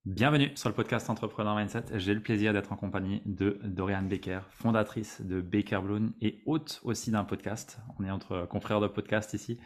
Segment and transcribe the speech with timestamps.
[0.04, 1.84] Bienvenue sur le podcast Entrepreneur Mindset.
[1.96, 6.80] J'ai le plaisir d'être en compagnie de Dorian Baker, fondatrice de Baker Bloom et hôte
[6.82, 7.78] aussi d'un podcast.
[7.98, 9.58] On est entre confrères de podcast ici,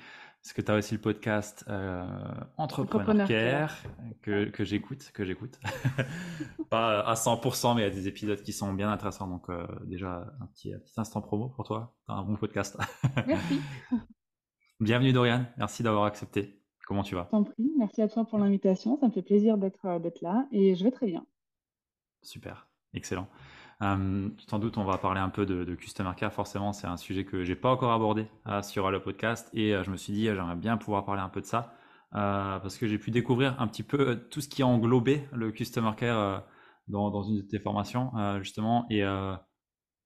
[0.42, 2.04] parce que tu as aussi le podcast euh,
[2.56, 3.76] Entrepreneur, Care,
[4.22, 5.60] que, que j'écoute, que j'écoute.
[6.70, 9.28] Pas à 100%, mais il y a des épisodes qui sont bien intéressants.
[9.28, 11.94] Donc euh, déjà, un petit, un petit, instant promo pour toi.
[12.06, 12.76] Tu as un bon podcast.
[13.26, 13.60] Merci.
[14.80, 16.60] Bienvenue Dorian, merci d'avoir accepté.
[16.88, 17.30] Comment tu vas?
[17.78, 18.98] Merci à toi pour l'invitation.
[18.98, 21.24] Ça me fait plaisir d'être euh, là et je vais très bien.
[22.20, 23.28] Super, excellent.
[23.82, 26.32] Euh, sans doute, on va parler un peu de, Customer Care.
[26.32, 29.90] Forcément, c'est un sujet que j'ai pas encore abordé euh, sur le podcast et je
[29.90, 31.74] me suis dit, j'aimerais bien pouvoir parler un peu de ça
[32.12, 35.92] parce que j'ai pu découvrir un petit peu tout ce qui a englobé le Customer
[35.96, 36.44] Care
[36.88, 38.12] dans, dans, une de tes formations,
[38.42, 38.86] justement.
[38.90, 39.02] Et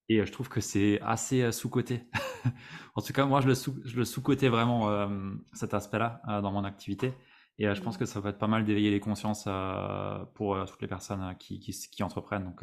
[0.09, 2.05] et je trouve que c'est assez sous-coté.
[2.95, 5.09] en tout cas, moi, je le, sous, je le sous-cotais vraiment euh,
[5.53, 7.13] cet aspect-là euh, dans mon activité.
[7.59, 9.49] Et euh, je pense que ça va être pas mal d'éveiller les consciences
[10.35, 12.45] pour toutes les personnes qui, qui, qui entreprennent.
[12.45, 12.63] Donc,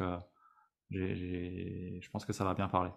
[0.90, 2.90] je pense que ça va bien parler.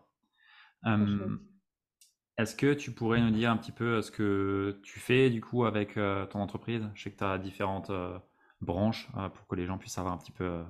[2.37, 5.65] Est-ce que tu pourrais nous dire un petit peu ce que tu fais du coup
[5.65, 6.87] avec ton entreprise?
[6.93, 7.91] Je sais que tu as différentes
[8.61, 10.63] branches pour que les gens puissent savoir un petit peu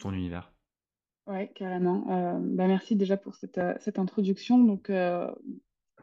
[0.00, 0.52] ton univers.
[1.26, 2.06] Oui, carrément.
[2.10, 4.62] Euh, bah, merci déjà pour cette, euh, cette introduction.
[4.62, 5.28] Donc, euh,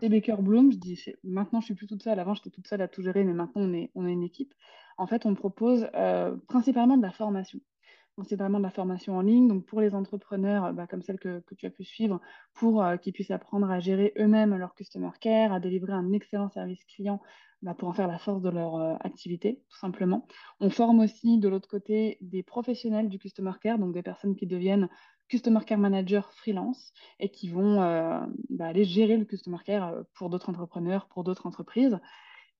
[0.01, 2.19] Baker Bloom, je dis, maintenant je suis plus toute seule.
[2.19, 4.53] Avant, j'étais toute seule à tout gérer, mais maintenant on est, on est une équipe.
[4.97, 7.59] En fait, on propose euh, principalement de la formation.
[8.16, 11.66] Principalement de la formation en ligne, donc pour les entrepreneurs bah, comme celle que, tu
[11.66, 12.22] as pu suivre,
[12.53, 16.85] pour qu'ils puissent apprendre à gérer eux-mêmes leur customer care, à délivrer un excellent service
[16.85, 17.19] client
[17.63, 20.28] bah, pour en faire la force de leur activité, tout simplement.
[20.59, 24.45] On forme aussi de l'autre côté des professionnels du customer care, donc des personnes qui
[24.45, 24.90] deviennent
[25.30, 28.19] Customer Care Manager freelance et qui vont euh,
[28.50, 32.00] bah, aller gérer le Customer Care euh, pour d'autres entrepreneurs, pour d'autres entreprises.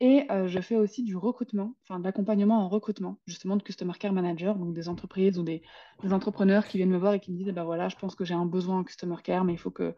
[0.04, 3.94] Et euh, je fais aussi du recrutement, enfin de l'accompagnement en recrutement, justement de Customer
[3.98, 5.62] Care Manager, donc des entreprises ou des,
[6.12, 8.34] entrepreneurs qui viennent me voir et qui me disent, bah, voilà, je pense que j'ai
[8.34, 9.96] un besoin en Customer Care, mais il faut que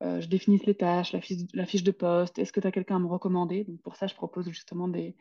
[0.00, 2.96] je définisse les tâches, la fiche, la fiche de poste, est-ce que tu as quelqu'un
[2.96, 3.64] à me recommander?
[3.64, 5.14] Donc pour ça, je propose justement des,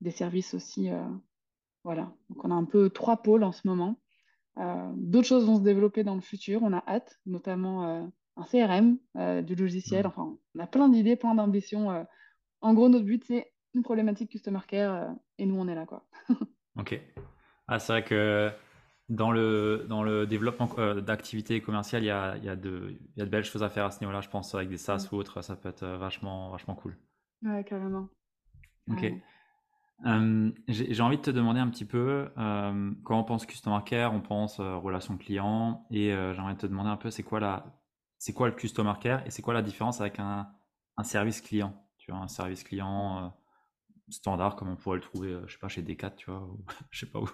[0.00, 0.90] des services aussi.
[1.82, 3.98] voilà, donc on a un peu trois pôles en ce moment.
[4.58, 8.02] Euh, d'autres choses vont se développer dans le futur, on a hâte, notamment euh,
[8.36, 10.04] un CRM, euh, du logiciel.
[10.04, 10.08] Mmh.
[10.08, 12.06] Enfin, on a plein d'idées, plein d'ambitions.
[12.60, 15.08] En gros, notre but, c'est une problématique Customer Care
[15.38, 15.86] et nous, on est là.
[15.86, 16.04] Quoi.
[16.78, 17.00] ok.
[17.66, 18.50] Ah, c'est vrai que
[19.08, 23.24] dans le, dans le développement d'activités commerciales, il y a, y, a de, y a
[23.24, 25.14] de belles choses à faire à ce niveau-là, je pense, avec des SaaS mmh.
[25.14, 26.96] ou autres, ça peut être vachement, vachement cool.
[27.42, 28.08] Ouais, carrément.
[28.90, 29.12] Ok.
[30.06, 34.14] Euh, j'ai envie de te demander un petit peu, euh, quand on pense customer care,
[34.14, 37.40] on pense euh, relation client, et j'ai envie de te demander un peu, c'est quoi
[37.40, 37.66] la,
[38.18, 40.48] c'est quoi le customer care et c'est quoi la différence avec un,
[40.96, 41.74] un, service client?
[41.98, 43.32] Tu vois, un service client
[44.10, 46.58] standard, comme on pourrait le trouver, je sais pas, chez Decat, tu vois, ou,
[46.90, 47.28] je sais pas où.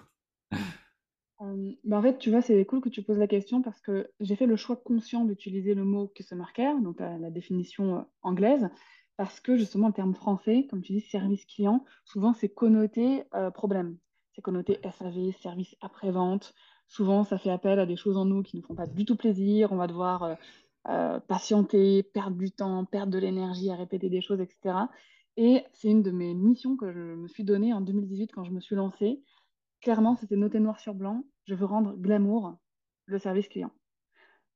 [1.83, 4.35] Bah en fait, tu vois, c'est cool que tu poses la question parce que j'ai
[4.35, 8.69] fait le choix conscient d'utiliser le mot customer care, donc la définition anglaise,
[9.17, 13.49] parce que justement, le terme français, comme tu dis, service client, souvent c'est connoté euh,
[13.49, 13.97] problème.
[14.33, 16.53] C'est connoté SAV, service après-vente.
[16.87, 19.15] Souvent, ça fait appel à des choses en nous qui ne font pas du tout
[19.15, 19.71] plaisir.
[19.71, 20.35] On va devoir euh,
[20.89, 24.75] euh, patienter, perdre du temps, perdre de l'énergie à répéter des choses, etc.
[25.37, 28.51] Et c'est une de mes missions que je me suis donnée en 2018 quand je
[28.51, 29.21] me suis lancée.
[29.81, 31.23] Clairement, c'était noté noir sur blanc.
[31.45, 32.57] Je veux rendre glamour
[33.05, 33.71] le service client.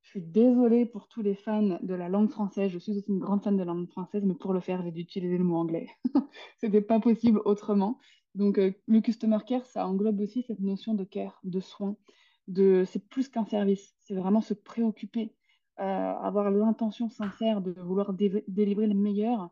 [0.02, 2.72] je suis désolée pour tous les fans de la langue française.
[2.72, 4.92] Je suis aussi une grande fan de la langue française, mais pour le faire, j'ai
[4.92, 5.88] dû utiliser le mot anglais.
[6.58, 8.00] C'était pas possible autrement.
[8.34, 11.98] Donc, euh, le customer care, ça englobe aussi cette notion de care, de soin.
[12.56, 13.94] C'est plus qu'un service.
[14.00, 15.36] C'est vraiment se préoccuper,
[15.80, 19.52] euh, avoir l'intention sincère de vouloir délivrer le meilleur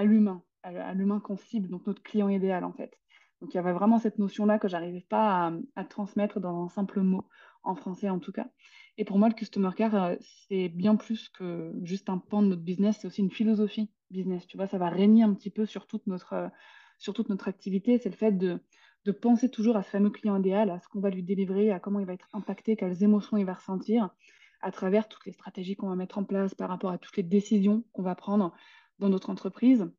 [0.00, 2.98] à l'humain, à, l'humain qu'on cible, donc notre client idéal en fait.
[3.40, 7.00] Donc il y avait vraiment cette notion-là que j'arrivais pas à, transmettre dans un simple
[7.00, 7.26] mot,
[7.62, 8.48] en français en tout cas.
[8.96, 10.16] Et pour moi, le customer care, euh,
[10.48, 14.46] c'est bien plus que juste un pan de notre business, c'est aussi une philosophie business.
[14.46, 16.48] Tu vois, ça va régner un petit peu sur toute notre, euh,
[16.98, 17.98] sur toute notre activité.
[17.98, 18.60] C'est le fait de
[19.20, 22.00] penser toujours à ce fameux client idéal, à ce qu'on va lui délivrer, à comment
[22.00, 24.10] il va être impacté, quelles émotions il va ressentir
[24.62, 27.22] à travers toutes les stratégies qu'on va mettre en place par rapport à toutes les
[27.22, 28.52] décisions qu'on va prendre
[29.00, 29.90] dans notre entreprise.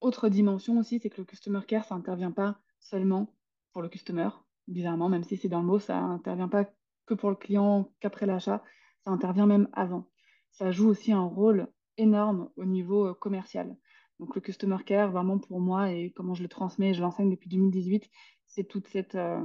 [0.00, 3.34] Autre dimension aussi, c'est que le customer care, ça n'intervient pas seulement
[3.72, 4.28] pour le customer,
[4.68, 6.66] bizarrement, même si c'est dans le mot, ça n'intervient pas
[7.06, 8.62] que pour le client qu'après l'achat,
[9.04, 10.08] ça intervient même avant.
[10.50, 13.76] Ça joue aussi un rôle énorme au niveau euh, commercial.
[14.18, 17.48] Donc le customer care, vraiment pour moi, et comment je le transmets, je l'enseigne depuis
[17.48, 18.08] 2018,
[18.46, 19.14] c'est toute cette...
[19.14, 19.42] Euh,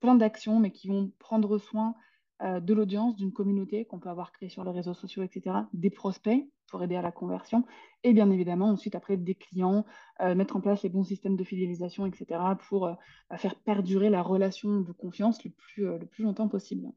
[0.00, 1.94] plein d'actions, mais qui vont prendre soin
[2.42, 5.90] euh, de l'audience, d'une communauté qu'on peut avoir créée sur les réseaux sociaux, etc., des
[5.90, 7.64] prospects pour aider à la conversion,
[8.02, 9.84] et bien évidemment ensuite après des clients,
[10.20, 12.94] euh, mettre en place les bons systèmes de fidélisation, etc., pour euh,
[13.30, 16.90] bah, faire perdurer la relation de confiance le plus, le plus longtemps possible.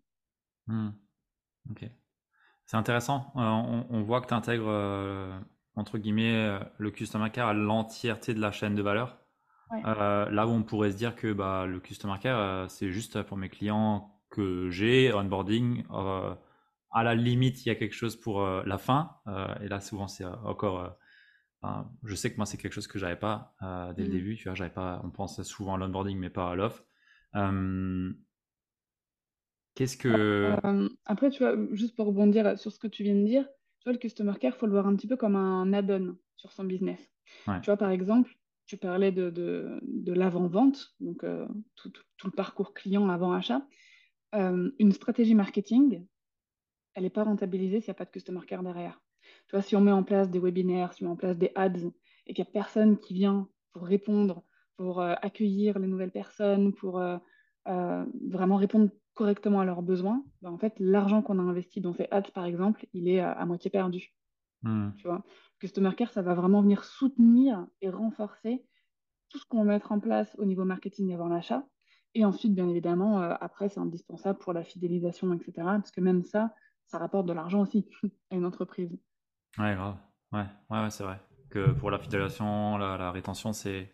[0.68, 0.92] Hmm.
[1.70, 1.86] Ok.
[2.66, 3.32] C'est intéressant.
[3.36, 4.72] On, voit que tu intègres,
[5.76, 9.20] entre guillemets, le customer care à l'entièreté de la chaîne de valeur.
[9.84, 13.50] là où on pourrait se dire que bah, le customer care, c'est juste pour mes
[13.50, 15.84] clients que j'ai, onboarding.
[16.96, 19.18] Euh, à la limite, il y a quelque chose pour euh, la fin.
[19.28, 20.98] Euh, et là, souvent, c'est encore.
[22.04, 23.56] je sais que moi, c'est quelque chose que j'avais pas
[23.96, 24.12] dès le mmh.
[24.12, 24.36] début.
[24.36, 25.02] Tu vois, j'avais pas.
[25.04, 26.84] On pense souvent à l'onboarding, mais pas à l'offre.
[29.76, 30.56] Qu'est-ce que.
[31.06, 33.46] après, tu vois, juste pour rebondir sur ce que tu viens de dire,
[33.80, 36.18] tu vois, le customer care, il faut le voir un petit peu comme un add-on
[36.38, 37.12] sur son business.
[37.46, 38.34] Tu vois, par exemple,
[38.68, 41.26] tu parlais de, de, de l'avant-vente, donc
[41.76, 43.62] tout, tout, le parcours client avant achat.
[44.36, 46.06] Euh, une stratégie marketing,
[46.96, 49.02] elle n'est pas rentabilisée s'il n'y a pas de customer care derrière.
[49.48, 51.52] Tu vois, si on met en place des webinaires, si on met en place des
[51.56, 51.92] ads
[52.26, 54.44] et qu'il n'y a personne qui vient pour répondre,
[54.78, 57.18] pour euh, accueillir les nouvelles personnes, pour euh,
[57.66, 62.08] vraiment répondre correctement à leurs besoins, ben, en fait, l'argent qu'on a investi dans ces
[62.12, 64.14] ads, par exemple, il est à, moitié perdu.
[64.64, 64.92] Hmm.
[64.98, 65.24] Tu vois,
[65.60, 68.66] Customer Care, ça va vraiment venir soutenir et renforcer
[69.30, 71.66] tout ce qu'on va mettre en place au niveau marketing avant l'achat
[72.16, 75.52] et ensuite, bien évidemment, euh, après, c'est indispensable pour la fidélisation, etc.
[75.58, 76.54] Parce que même ça,
[76.88, 77.88] ça rapporte de l'argent aussi
[78.32, 78.98] à une entreprise.
[79.58, 79.98] Ouais, grave.
[80.32, 81.20] Ouais, ouais, c'est vrai.
[81.50, 83.92] Que pour la fidélisation, la, rétention, c'est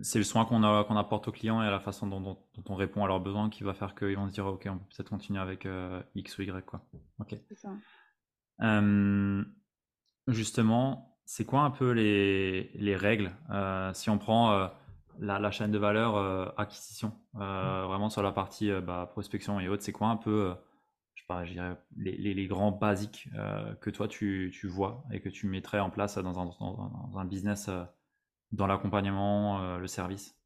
[0.00, 2.38] c'est le soin qu'on qu'on apporte aux clients et la façon dont,
[2.68, 4.84] on répond à leurs besoins qui va faire qu'ils vont se dire ok on peut
[4.96, 6.80] peut-être continuer avec euh, X ou Y quoi.
[7.20, 7.36] Ok.
[7.54, 7.70] Ça.
[10.26, 14.70] justement, c'est quoi un peu les, les règles euh, si on prend
[15.20, 19.68] la, chaîne de valeur euh, acquisition, euh, vraiment sur la partie euh, bah, prospection et
[19.68, 20.54] autres, c'est quoi un peu,
[21.18, 23.28] je sais pas, je dirais, les, grands basiques
[23.80, 26.38] que toi tu, vois et que tu mettrais en place dans
[27.18, 27.68] un, business,
[28.52, 30.38] dans l'accompagnement, le service?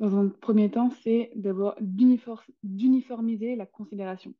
[0.00, 1.30] Dans un premier temps, c'est
[2.62, 4.34] d'uniformiser la considération.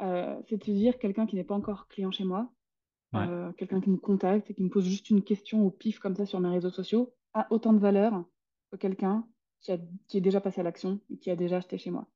[0.00, 2.50] C'est-à-dire quelqu'un qui n'est pas encore client chez moi,
[3.56, 6.26] quelqu'un qui me contacte et qui me pose juste une question au pif comme ça
[6.26, 8.24] sur mes réseaux sociaux, a autant de valeur
[8.80, 9.24] quelqu'un
[9.60, 12.08] qui, est déjà passé à l'action et qui a déjà acheté chez moi.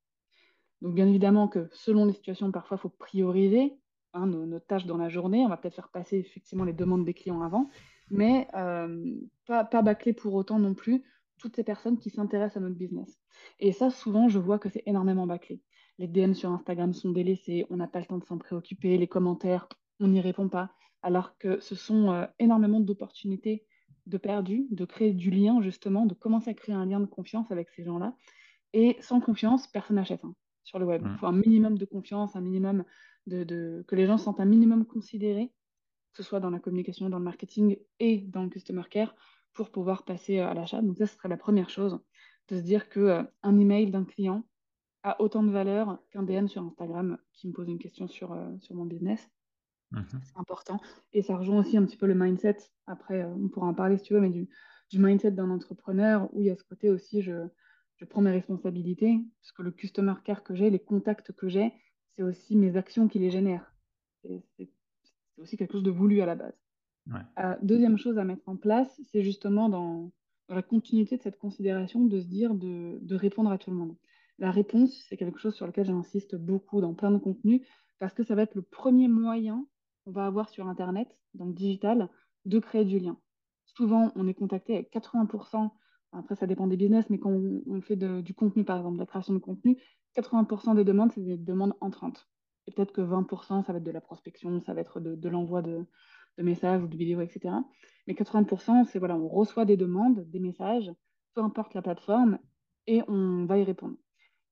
[0.83, 3.75] Donc bien évidemment que selon les situations, parfois il faut prioriser
[4.13, 5.45] hein, nos, tâches dans la journée.
[5.45, 7.69] On va peut-être faire passer effectivement les demandes des clients avant,
[8.11, 9.05] mais euh,
[9.47, 11.03] pas, pas bâcler pour autant non plus
[11.39, 13.19] toutes ces personnes qui s'intéressent à notre business.
[13.59, 15.61] Et ça, souvent, je vois que c'est énormément bâclé.
[15.99, 19.07] Les DM sur Instagram sont délaissés, on n'a pas le temps de s'en préoccuper, les
[19.07, 19.69] commentaires,
[20.01, 20.71] on n'y répond pas,
[21.03, 23.67] alors que ce sont euh, énormément d'opportunités
[24.07, 27.51] de perdu, de créer du lien justement, de commencer à créer un lien de confiance
[27.51, 28.15] avec ces gens-là.
[28.73, 31.03] Et sans confiance, personne n'achète hein, sur le web.
[31.09, 32.85] Il faut un minimum de confiance, un minimum
[33.27, 35.53] de, que les gens sentent un minimum considérés,
[36.13, 39.15] que ce soit dans la communication, dans le marketing et dans le customer care,
[39.53, 40.83] pour pouvoir passer à l'achat.
[40.83, 42.01] Donc ça, ce serait la première chose,
[42.49, 44.45] de se dire que euh, un email d'un client
[45.03, 48.51] a autant de valeur qu'un DM sur Instagram qui me pose une question sur, euh,
[48.61, 49.31] sur mon business.
[49.93, 50.07] Mhm.
[50.23, 50.81] C'est important.
[51.13, 52.57] Et ça rejoint aussi un petit peu le mindset.
[52.87, 54.49] Après, euh, on pourra en parler si tu veux, mais du,
[54.91, 57.49] du mindset d'un entrepreneur où il y a ce côté aussi, je,
[58.05, 61.73] je prends mes responsabilités, parce que le customer care que j'ai, les contacts que j'ai,
[62.15, 63.73] c'est aussi mes actions qui les génèrent.
[64.23, 64.69] C'est
[65.39, 66.55] aussi quelque chose de voulu à la base.
[67.39, 70.11] Euh, deuxième chose à mettre en place, c'est justement dans,
[70.49, 73.77] dans, la continuité de cette considération de se dire de, de, répondre à tout le
[73.77, 73.97] monde.
[74.39, 77.63] la réponse, c'est quelque chose sur lequel j'insiste beaucoup dans plein de contenus,
[77.99, 79.67] parce que ça va être le premier moyen
[80.05, 82.11] qu'on va avoir sur Internet, dans le digital,
[82.45, 83.19] de créer du lien.
[83.65, 85.71] Souvent, on est contacté avec 80%,
[86.15, 89.07] après ça dépend des business, mais quand on, fait du contenu, par exemple, de la
[89.07, 89.79] création de contenu,
[90.17, 92.29] 80% des demandes, c'est des demandes entrantes.
[92.67, 95.63] Et peut-être que 20%, ça va être de la prospection, ça va être de, l'envoi
[95.63, 95.85] de,
[96.39, 97.55] messages ou de vidéos, etc.
[98.07, 100.91] Mais 80%, c'est voilà, on reçoit des demandes, des messages,
[101.35, 102.39] peu importe la plateforme,
[102.87, 103.97] et on va y répondre.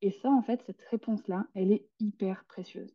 [0.01, 2.95] Et ça, en fait, cette réponse-là, elle est hyper précieuse.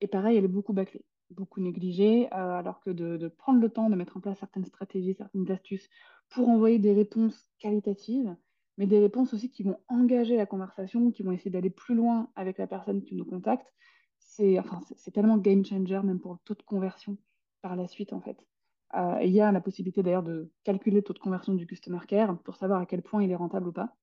[0.00, 3.90] Et pareil, elle est beaucoup bâclée, beaucoup négligée, euh, alors que de, prendre le temps
[3.90, 5.88] de mettre en place certaines stratégies, certaines astuces
[6.34, 8.34] pour envoyer des réponses qualitatives,
[8.78, 12.30] mais des réponses aussi qui vont engager la conversation, qui vont essayer d'aller plus loin
[12.36, 13.72] avec la personne qui nous contacte,
[14.18, 14.80] c'est enfin,
[15.12, 17.18] tellement game changer, même pour le taux de conversion
[17.60, 18.46] par la suite, en fait.
[18.94, 22.00] Euh, il y a la possibilité d'ailleurs de calculer le taux de conversion du customer
[22.06, 23.96] care pour savoir à quel point il est rentable ou pas.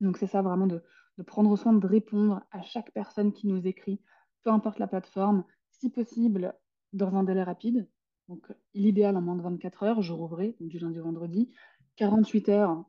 [0.00, 0.82] Donc c'est ça vraiment de,
[1.26, 4.00] prendre soin de répondre à chaque personne qui nous écrit,
[4.42, 6.54] peu importe la plateforme, si possible
[6.92, 7.88] dans un délai rapide.
[8.28, 11.52] Donc l'idéal en moins de 24 heures, jour ouvré, donc du lundi au vendredi.
[11.96, 12.84] 48 heures,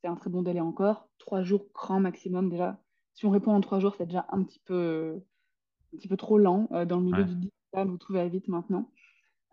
[0.00, 1.08] c'est un très bon délai encore.
[1.18, 2.82] 3 jours grand maximum déjà.
[3.14, 5.22] Si on répond en 3 jours, c'est déjà un petit peu,
[5.92, 8.90] un petit peu trop lent euh, dans le milieu du digital, vous trouvez vite maintenant.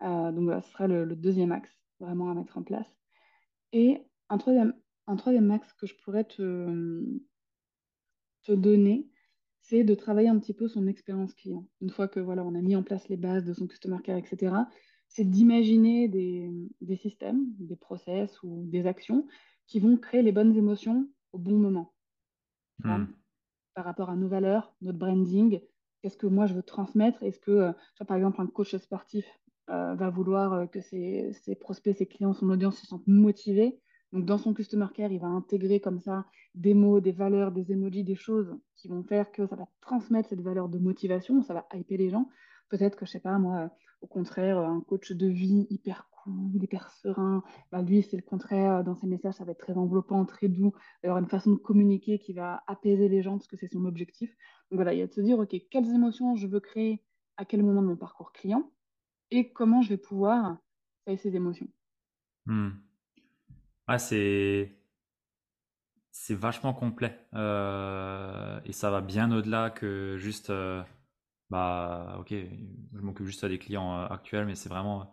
[0.01, 2.87] Euh, donc voilà, ce serait le, le, deuxième axe vraiment à mettre en place.
[3.73, 4.73] Et un troisième,
[5.07, 7.03] un troisième axe que je pourrais te,
[8.43, 9.09] te donner,
[9.61, 11.67] c'est de travailler un petit peu son expérience client.
[11.81, 14.17] Une fois que voilà, on a mis en place les bases de son customer care,
[14.17, 14.53] etc.,
[15.09, 16.51] c'est d'imaginer des,
[16.81, 19.27] des, systèmes, des process ou des actions
[19.67, 21.93] qui vont créer les bonnes émotions au bon moment.
[22.83, 23.05] Hmm.
[23.73, 25.59] Par rapport à nos valeurs, notre branding,
[26.01, 27.23] qu'est-ce que moi je veux transmettre?
[27.23, 27.71] Est-ce que, euh,
[28.07, 29.25] par exemple, un coach sportif
[29.69, 33.79] euh, va vouloir euh, que ses, ses, prospects, ses clients, son audience se sentent motivés?
[34.11, 36.25] Donc, dans son customer care, il va intégrer comme ça
[36.55, 40.29] des mots, des valeurs, des emojis, des choses qui vont faire que ça va transmettre
[40.29, 42.27] cette valeur de motivation, ça va hyper les gens.
[42.69, 43.71] Peut-être que, je sais pas, moi,
[44.01, 48.83] au contraire, un coach de vie hyper cool, hyper serein, bah, lui, c'est le contraire.
[48.83, 50.73] Dans ses messages, ça va être très enveloppant, très doux.
[51.03, 53.67] Il y aura une façon de communiquer qui va apaiser les gens parce que c'est
[53.67, 54.29] son objectif.
[54.71, 57.03] Donc voilà, il y a de se dire, OK, quelles émotions je veux créer
[57.37, 58.71] à quel moment de mon parcours client
[59.31, 60.57] et comment je vais pouvoir
[61.05, 61.67] créer ces émotions.
[62.45, 62.69] Hmm
[63.97, 64.75] c'est
[66.11, 70.83] c'est vachement complet euh, et ça va bien au-delà que juste euh,
[71.49, 75.11] bah ok je m'occupe juste des clients euh, actuels mais c'est vraiment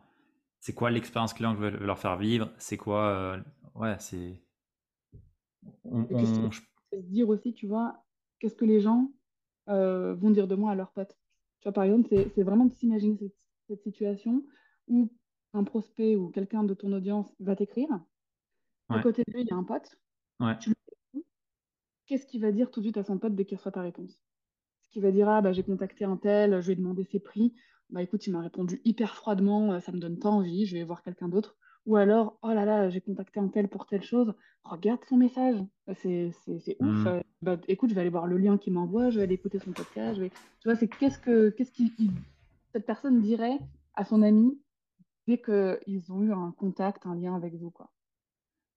[0.60, 2.52] c'est quoi l'expérience client que je veux leur faire vivre?
[2.58, 3.38] C'est quoi
[3.74, 4.42] ouais c'est
[5.84, 6.06] on,
[6.50, 8.04] se dire aussi tu vois
[8.38, 9.12] qu'est-ce que les gens
[9.66, 11.16] vont dire de moi à leurs potes?
[11.60, 13.36] Tu vois par exemple c'est vraiment de s'imaginer cette,
[13.68, 14.44] cette situation
[14.88, 15.10] où
[15.56, 17.88] un prospect ou quelqu'un de ton audience va t'écrire.
[18.88, 19.98] À côté de lui, il y a un pote.
[22.06, 24.22] Qu'est-ce qu'il va dire tout de suite à son pote dès qu'il reçoit ta réponse?
[25.00, 27.52] Va dire Ah, bah, j'ai contacté un tel, je lui ai demandé ses prix.
[27.90, 30.82] Bah écoute, il m'a répondu hyper froidement, euh, ça me donne pas envie, je vais
[30.82, 31.56] voir quelqu'un d'autre.
[31.86, 34.34] Ou alors, oh là là, j'ai contacté un tel pour telle chose,
[34.64, 37.04] regarde son message, euh, c'est ouf.
[37.04, 37.06] Hmm.
[37.06, 39.60] Euh, bah, écoute, je vais aller voir le lien qu'il m'envoie, je vais aller écouter
[39.60, 40.20] son podcast.
[40.20, 41.92] Tu vois, c'est qu'est-ce que qu'est-ce qu'il
[42.72, 43.58] cette personne dirait
[43.94, 44.58] à son ami
[45.28, 47.90] dès qu'ils ont eu un contact, un lien avec vous, quoi.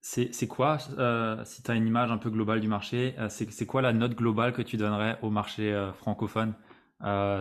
[0.02, 3.66] C'est quoi, euh, si tu as une image un peu globale du marché, euh, c'est
[3.66, 6.54] quoi la note globale que tu donnerais au marché euh, francophone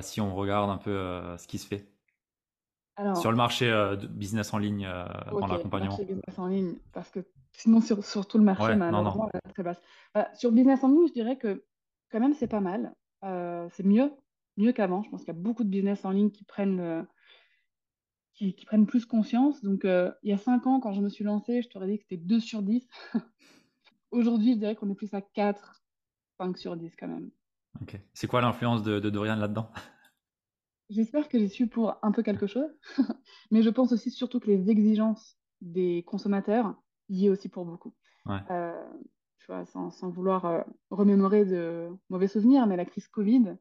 [0.01, 1.89] si on regarde un peu ce qui se fait?
[3.15, 4.89] Sur le marché de business en ligne
[5.31, 7.21] dans l'accompagnement business en ligne, parce que
[7.53, 9.81] sinon sur, sur tout le marché, malheureusement, elle est très basse.
[10.15, 11.65] Bah, sur business en ligne, je dirais que
[12.11, 12.93] quand même c'est pas mal.
[13.23, 14.13] c'est mieux,
[14.57, 15.03] mieux qu'avant.
[15.05, 17.07] Je pense qu'il y a beaucoup de business en ligne qui prennent
[18.39, 19.63] qui, prennent plus conscience.
[19.63, 21.99] Donc, euh, il y a 5 ans, quand je me suis lancée, je t'aurais dit
[21.99, 22.87] que c'était 2 sur 10.
[24.11, 25.83] Aujourd'hui, je dirais qu'on est plus à 4,
[26.39, 27.31] 5 sur 10 quand même.
[27.83, 28.01] Ok.
[28.15, 29.71] C'est quoi l'influence de, Dorian là-dedans?
[30.89, 32.71] J'espère que j'ai su pour un peu quelque chose,
[33.51, 36.75] mais je pense aussi surtout que les exigences des consommateurs
[37.11, 37.93] y est aussi pour beaucoup.
[38.51, 38.73] Euh,
[39.39, 43.57] tu vois, sans, sans vouloir euh, remémorer de mauvais souvenirs, mais la crise Covid,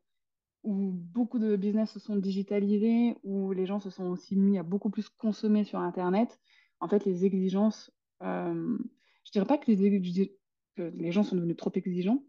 [0.68, 4.64] où beaucoup de business se sont digitalisés, où les gens se sont aussi mis à
[4.64, 6.38] beaucoup plus consommer sur Internet,
[6.82, 7.90] en fait, les exigences,
[8.22, 8.78] euh,
[9.24, 10.36] je dirais pas que les,
[10.76, 12.22] que les gens sont devenus trop exigeants.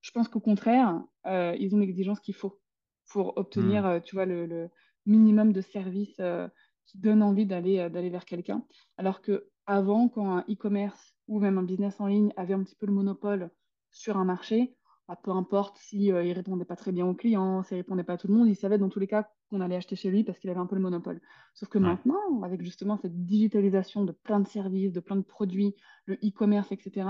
[0.00, 2.60] Je pense qu'au contraire, euh, ils ont l'exigence qu'il faut
[3.08, 3.86] pour obtenir, hmm.
[3.86, 4.68] euh, tu vois, le,
[5.06, 6.48] minimum de services euh,
[6.86, 8.66] qui donne envie d'aller d'aller vers quelqu'un.
[8.96, 12.74] Alors que avant, quand un e-commerce ou même un business en ligne avait un petit
[12.74, 13.50] peu le monopole
[13.92, 14.74] sur un marché,
[15.08, 18.14] bah, peu importe si euh, il répondait pas très bien aux clients, s'il répondait pas
[18.14, 20.24] à tout le monde, il savait dans tous les cas qu'on allait acheter chez lui
[20.24, 21.20] parce qu'il avait un peu le monopole.
[21.54, 25.74] Sauf que maintenant, avec justement cette digitalisation de plein de services, de plein de produits,
[26.06, 27.08] le e-commerce, etc.,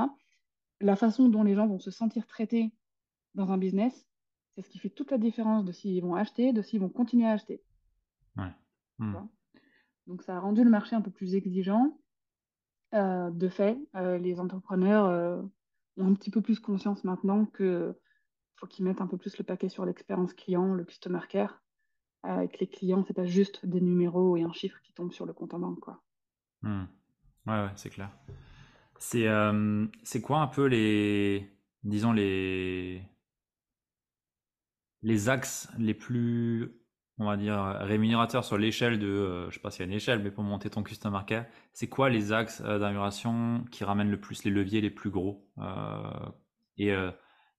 [0.81, 2.71] la façon dont les gens vont se sentir traités
[3.35, 4.07] dans un business,
[4.55, 7.27] c'est ce qui fait toute la différence de s'ils vont acheter, de s'ils vont continuer
[7.27, 7.63] à acheter.
[8.37, 8.53] Ouais.
[8.99, 9.15] Hmm.
[10.07, 11.99] Donc ça a rendu le marché un peu plus exigeant.
[12.95, 15.43] Euh, de fait, euh, les entrepreneurs euh,
[15.99, 17.99] un petit peu plus conscience maintenant que
[18.57, 21.63] faut qu'ils mettent un peu plus le paquet sur l'expérience client, le customer care.
[22.23, 25.33] Avec les clients, c'est pas juste des numéros et un chiffre qui tombe sur le
[25.33, 26.03] compte en banque, quoi.
[26.63, 26.87] Hmm.
[27.47, 28.11] Ouais, ouais, c'est clair.
[28.99, 29.29] C'est
[30.03, 31.49] c'est quoi un peu les,
[31.85, 33.03] disons les
[35.03, 36.81] les axes les plus
[37.19, 39.97] on va dire, rémunérateur sur l'échelle de, euh, je sais pas s'il y a une
[39.97, 44.11] échelle, mais pour monter ton customer care, c'est quoi les axes euh, d'amélioration qui ramènent
[44.11, 46.11] le plus les leviers les plus gros euh,
[46.77, 46.93] Et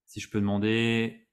[0.06, 1.28] si je peux demander,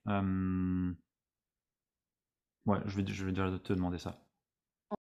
[2.65, 4.24] ouais, je vais, je vais te demander ça.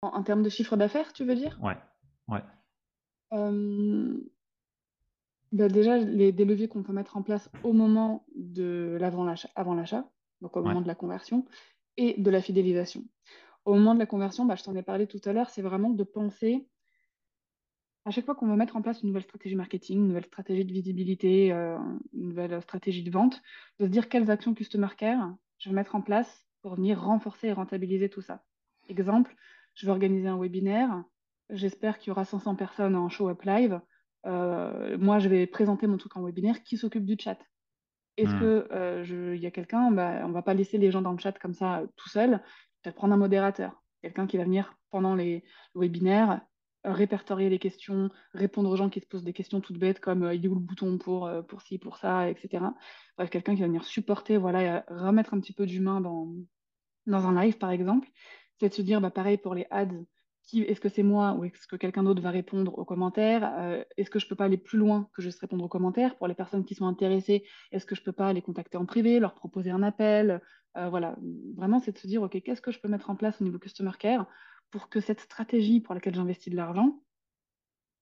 [0.00, 1.58] En, termes de chiffre d'affaires, tu veux dire?
[1.62, 1.76] Ouais,
[2.28, 2.42] ouais.
[3.34, 4.16] Euh,
[5.52, 9.50] bah déjà, les, des leviers qu'on peut mettre en place au moment de l'avant l'achat,
[9.54, 10.08] avant l'achat,
[10.40, 11.44] donc au moment de la conversion,
[11.98, 13.04] et de la fidélisation.
[13.66, 15.90] Au moment de la conversion, bah, je t'en ai parlé tout à l'heure, c'est vraiment
[15.90, 16.66] de penser
[18.08, 20.64] à chaque fois qu'on veut mettre en place une nouvelle stratégie marketing, une nouvelle stratégie
[20.64, 21.76] de visibilité, euh,
[22.14, 23.42] une nouvelle stratégie de vente,
[23.78, 27.48] de se dire quelles actions customer care je vais mettre en place pour venir renforcer
[27.48, 28.42] et rentabiliser tout ça.
[28.88, 29.36] Exemple,
[29.74, 31.04] je vais organiser un webinaire,
[31.50, 33.78] j'espère qu'il y aura 500 personnes en show-up live.
[34.24, 36.62] Euh, moi, je vais présenter mon truc en webinaire.
[36.62, 37.38] Qui s'occupe du chat
[38.16, 38.40] Est-ce qu'il hmm.
[38.40, 41.38] que euh, y a quelqu'un bah, On va pas laisser les gens dans le chat
[41.38, 42.42] comme ça tout seul.
[42.82, 45.44] Peut-être prendre un modérateur, quelqu'un qui va venir pendant les
[45.74, 46.40] webinaires
[46.92, 50.34] répertorier les questions, répondre aux gens qui se posent des questions toutes bêtes comme euh,
[50.34, 52.64] il est où le bouton pour, euh, pour ci, pour ça, etc.
[53.16, 56.32] Bref, quelqu'un qui va venir supporter, voilà, remettre un petit peu d'humain dans,
[57.06, 58.08] dans un live, par exemple.
[58.60, 59.86] C'est de se dire, bah, pareil pour les ads,
[60.54, 64.08] est-ce que c'est moi ou est-ce que quelqu'un d'autre va répondre aux commentaires euh, Est-ce
[64.08, 66.64] que je peux pas aller plus loin que juste répondre aux commentaires Pour les personnes
[66.64, 69.82] qui sont intéressées, est-ce que je peux pas les contacter en privé, leur proposer un
[69.82, 70.40] appel?
[70.74, 71.16] Voilà,
[71.56, 73.58] vraiment, c'est de se dire, OK, qu'est-ce que je peux mettre en place au niveau
[73.58, 74.26] Customer Care
[74.70, 77.00] pour que cette stratégie pour laquelle j'investis de l'argent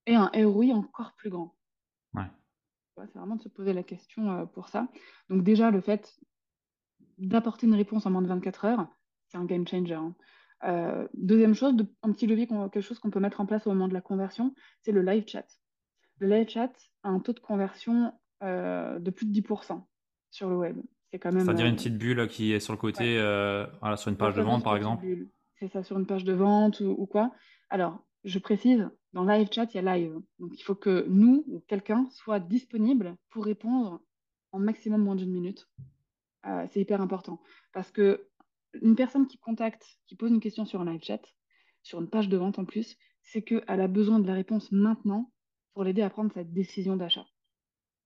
[0.07, 1.57] ait un ROI encore plus grand.
[3.05, 4.88] C'est vraiment de se poser la question euh, pour ça.
[5.29, 6.18] Donc déjà, le fait
[7.18, 8.88] d'apporter une réponse en moins de 24 heures,
[9.29, 9.94] c'est un game changer.
[9.94, 10.14] Hein.
[10.64, 13.88] Euh, deuxième chose, un petit levier, quelque chose qu'on peut mettre en place au moment
[13.88, 15.46] de la conversion, c'est le live chat.
[16.18, 19.83] Le live chat a un taux de conversion euh, de plus de 10%
[20.31, 20.79] sur le web.
[21.11, 21.44] C'est quand même.
[21.44, 23.18] C'est-à-dire une petite bulle qui est sur le côté,
[23.96, 25.05] sur une page de vente, par exemple
[25.59, 27.33] c'est ça sur une page de vente ou, quoi.
[27.71, 30.19] Alors, je précise, dans live chat, il y a live.
[30.38, 34.03] Donc, il faut que nous ou quelqu'un soit disponible pour répondre
[34.53, 35.69] en maximum moins d'une minute.
[36.47, 37.40] Euh, c'est hyper important
[37.73, 38.29] parce que
[38.83, 41.21] une personne qui contacte, qui pose une question sur un live chat,
[41.83, 45.33] sur une page de vente en plus, c'est qu'elle a besoin de la réponse maintenant
[45.73, 47.27] pour l'aider à prendre sa décision d'achat.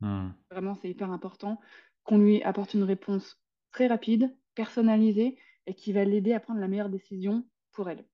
[0.00, 0.30] Hmm.
[0.50, 1.60] Vraiment, c'est hyper important
[2.04, 3.38] qu'on lui apporte une réponse
[3.72, 5.36] très rapide, personnalisée
[5.70, 8.04] et qui va l'aider à prendre la meilleure décision pour elle.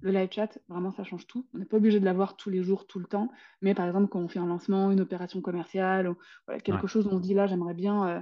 [0.00, 1.46] Le live chat, vraiment, ça change tout.
[1.52, 3.30] On n'est pas obligé de l'avoir tous les jours, tout le temps.
[3.60, 6.16] Mais par exemple, quand on fait un lancement, une opération commerciale, ou,
[6.64, 8.20] quelque chose où on dit là, j'aimerais bien euh,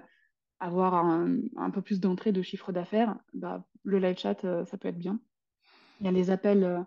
[0.59, 4.89] avoir un, peu plus d'entrée de chiffre d'affaires, bah, le live chat, euh, ça peut
[4.89, 5.21] être bien.
[6.01, 6.81] Il y a les appels euh,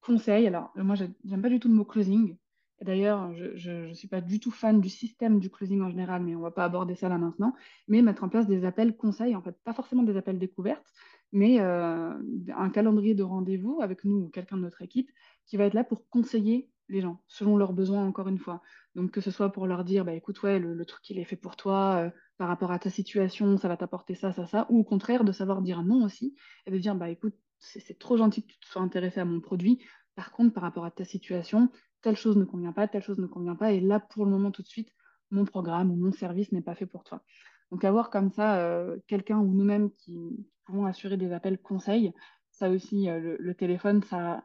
[0.00, 0.46] conseils.
[0.46, 2.36] Alors, moi, j'aime pas du tout le mot closing.
[2.80, 6.34] D'ailleurs, je ne suis pas du tout fan du système du closing en général, mais
[6.36, 7.54] on ne va pas aborder ça là maintenant.
[7.88, 10.86] Mais mettre en place des appels conseils, en fait, pas forcément des appels découvertes,
[11.32, 12.14] mais euh,
[12.56, 15.10] un calendrier de rendez-vous avec nous ou quelqu'un de notre équipe
[15.46, 18.62] qui va être là pour conseiller les gens selon leurs besoins, encore une fois.
[18.94, 21.36] Donc, que ce soit pour leur dire, bah, écoute, ouais, le, truc, il est fait
[21.36, 24.78] pour toi, euh, par rapport à ta situation, ça va t'apporter ça, ça, ça, ou
[24.80, 26.34] au contraire, de savoir dire non aussi,
[26.66, 29.40] et de dire, bah, écoute, c'est trop gentil que tu te sois intéressé à mon
[29.40, 29.84] produit.
[30.14, 31.70] Par contre, par rapport à ta situation,
[32.08, 33.72] telle chose ne convient pas, telle chose ne convient pas.
[33.72, 34.94] Et là, pour le moment, tout de suite,
[35.30, 37.22] mon programme ou mon service n'est pas fait pour toi.
[37.70, 42.14] Donc avoir comme ça euh, quelqu'un ou nous-mêmes qui pouvons assurer des appels conseils,
[42.50, 44.42] ça aussi, euh, le, téléphone, ça,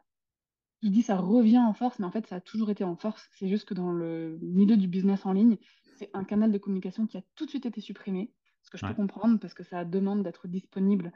[0.82, 3.30] je dis ça revient en force, mais en fait ça a toujours été en force.
[3.32, 5.58] C'est juste que dans le milieu du business en ligne,
[5.96, 8.86] c'est un canal de communication qui a tout de suite été supprimé, ce que je
[8.86, 11.14] peux comprendre parce que ça demande d'être disponible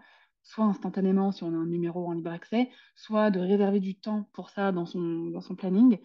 [0.47, 4.29] soit instantanément si on a un numéro en libre accès, soit de réserver du temps
[4.31, 5.99] pour ça dans son, dans son planning.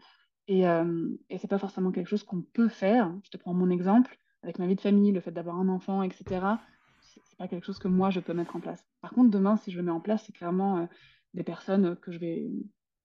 [0.49, 3.13] Et, euh, et c'est pas forcément quelque chose qu'on peut faire.
[3.25, 6.03] Je te prends mon exemple avec ma vie de famille, le fait d'avoir un enfant,
[6.03, 6.59] etc.
[7.01, 8.85] C'est pas quelque chose que moi je peux mettre en place.
[9.01, 10.87] Par contre, demain, si je le mets en place, c'est clairement euh,
[11.35, 12.51] des personnes que je vais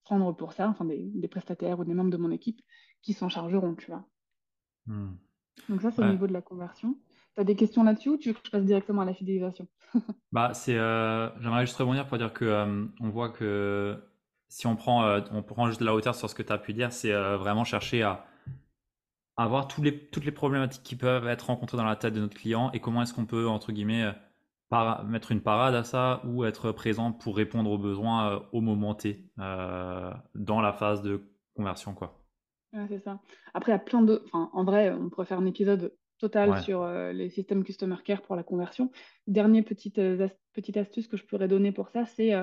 [0.03, 2.61] prendre pour ça, enfin des, des, prestataires ou des membres de mon équipe
[3.01, 4.05] qui s'en chargeront, tu vois.
[4.85, 5.15] Hmm.
[5.69, 6.97] Donc ça, c'est au niveau de la conversion.
[7.35, 9.67] Tu as des questions là-dessus ou tu veux que je passe directement à la fidélisation?
[10.31, 13.97] Bah, c'est, euh, j'aimerais juste rebondir pour dire que euh, on voit que
[14.47, 16.73] si on prend, on prend juste de la hauteur sur ce que tu as pu
[16.73, 18.25] dire, c'est vraiment chercher à
[19.35, 22.35] avoir tous les, toutes les problématiques qui peuvent être rencontrées dans la tête de notre
[22.35, 24.11] client et comment est-ce qu'on peut, entre guillemets,
[24.69, 28.61] par, mettre une parade à ça ou être présent pour répondre aux besoins euh, au
[28.61, 31.21] moment T euh, dans la phase de
[31.55, 31.93] conversion.
[31.93, 32.19] Quoi.
[32.89, 33.19] c'est ça.
[33.53, 34.23] Après, il y a plein de.
[34.25, 38.21] Enfin, en vrai, on pourrait faire un épisode total sur euh, les systèmes Customer Care
[38.21, 38.91] pour la conversion.
[39.27, 40.01] Dernière petite,
[40.53, 42.33] petite astuce que je pourrais donner pour ça, c'est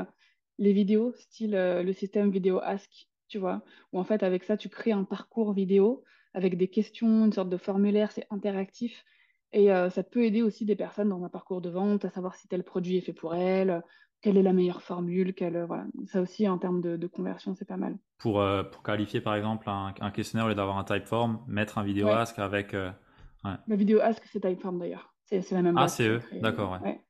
[0.58, 3.62] les vidéos, style le système vidéo Ask, tu vois,
[3.92, 7.48] où en fait, avec ça, tu crées un parcours vidéo avec des questions, une sorte
[7.48, 9.04] de formulaire, c'est interactif.
[9.52, 12.34] Et euh, ça peut aider aussi des personnes dans un parcours de vente à savoir
[12.34, 13.82] si tel produit est fait pour elles,
[14.20, 15.86] quelle est la meilleure formule, quelle, euh, voilà.
[16.06, 17.96] Ça aussi, en termes de, conversion, c'est pas mal.
[18.18, 21.84] Pour, euh, pour qualifier, par exemple, un, questionnaire au lieu d'avoir un typeform, mettre un
[21.84, 22.72] vidéo ask avec...
[22.72, 25.14] La vidéo ask, c'est typeform d'ailleurs.
[25.24, 27.00] C'est la même Ah, c'est eux, d'accord, ouais.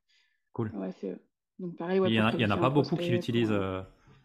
[0.53, 0.71] Cool.
[0.75, 1.19] Ouais, c'est eux.
[1.59, 3.53] Donc pareil, il n'y en, a pas beaucoup qui l'utilisent,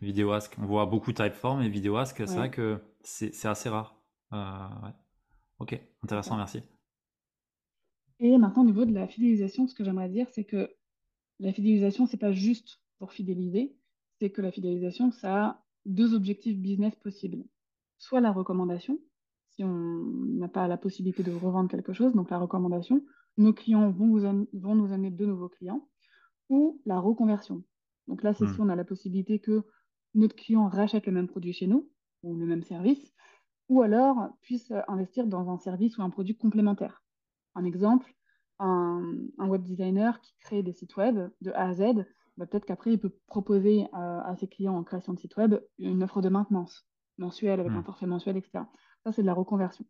[0.01, 0.57] vidéo ask.
[0.59, 3.97] On voit beaucoup typeform et vidéo ask, c'est vrai que c'est assez rare.
[4.33, 4.93] ouais.
[5.61, 6.63] Ok, intéressant, merci.
[8.19, 10.71] Et maintenant, au niveau de la fidélisation, ce que j'aimerais dire, c'est que
[11.39, 13.75] la fidélisation, c'est pas juste pour fidéliser,
[14.19, 17.45] c'est que la fidélisation, ça a deux objectifs business possibles.
[17.99, 18.99] Soit la recommandation,
[19.49, 20.03] si on
[20.39, 23.03] n'a pas la possibilité de revendre quelque chose, donc la recommandation,
[23.37, 25.89] nos clients vont, vont nous amener de nouveaux clients,
[26.51, 27.63] ou la reconversion.
[28.07, 28.55] Donc là, c'est hmm.
[28.55, 29.65] si on a la possibilité que
[30.15, 31.89] notre client rachète le même produit chez nous,
[32.23, 33.15] ou le même service,
[33.69, 37.03] ou alors puisse investir dans un service ou un produit complémentaire.
[37.55, 38.13] Un exemple,
[38.59, 42.05] un, web designer qui crée des sites web de A à Z,
[42.37, 46.03] bah, peut-être qu'après, il peut proposer à ses clients en création de site web une
[46.03, 46.87] offre de maintenance
[47.17, 47.85] mensuelle avec un hmm.
[47.85, 48.65] forfait mensuel, etc.
[49.05, 49.85] Ça, c'est de la reconversion.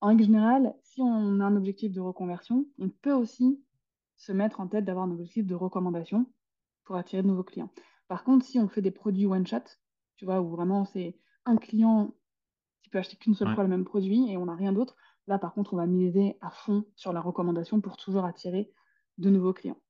[0.00, 3.60] En règle générale, si on a un objectif de reconversion, on peut aussi
[4.16, 6.26] se mettre en tête d'avoir un objectif de recommandation
[6.84, 7.70] pour attirer de nouveaux clients.
[8.08, 9.64] Par contre, si on fait des produits one-shot,
[10.16, 12.14] tu vois, où vraiment c'est un client
[12.82, 14.96] qui peut acheter qu'une seule fois le même produit et on n'a rien d'autre,
[15.26, 18.70] là par contre, on va miser à fond sur la recommandation pour toujours attirer
[19.18, 19.80] de nouveaux clients.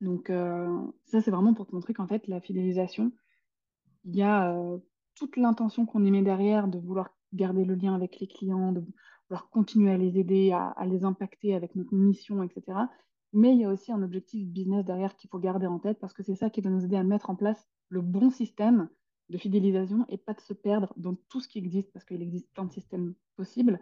[0.00, 3.12] Donc euh, ça, c'est vraiment pour te montrer qu'en fait, la fidélisation,
[4.04, 4.78] il y a euh,
[5.14, 8.84] toute l'intention qu'on y met derrière de vouloir garder le lien avec les clients, de
[9.28, 12.78] vouloir continuer à les aider, à, à les impacter avec notre mission, etc.
[13.32, 16.12] Mais il y a aussi un objectif business derrière qu'il faut garder en tête parce
[16.12, 18.88] que c'est ça qui va nous aider à mettre en place le bon système
[19.28, 22.52] de fidélisation et pas de se perdre dans tout ce qui existe, parce qu'il existe
[22.52, 23.80] plein de systèmes possibles.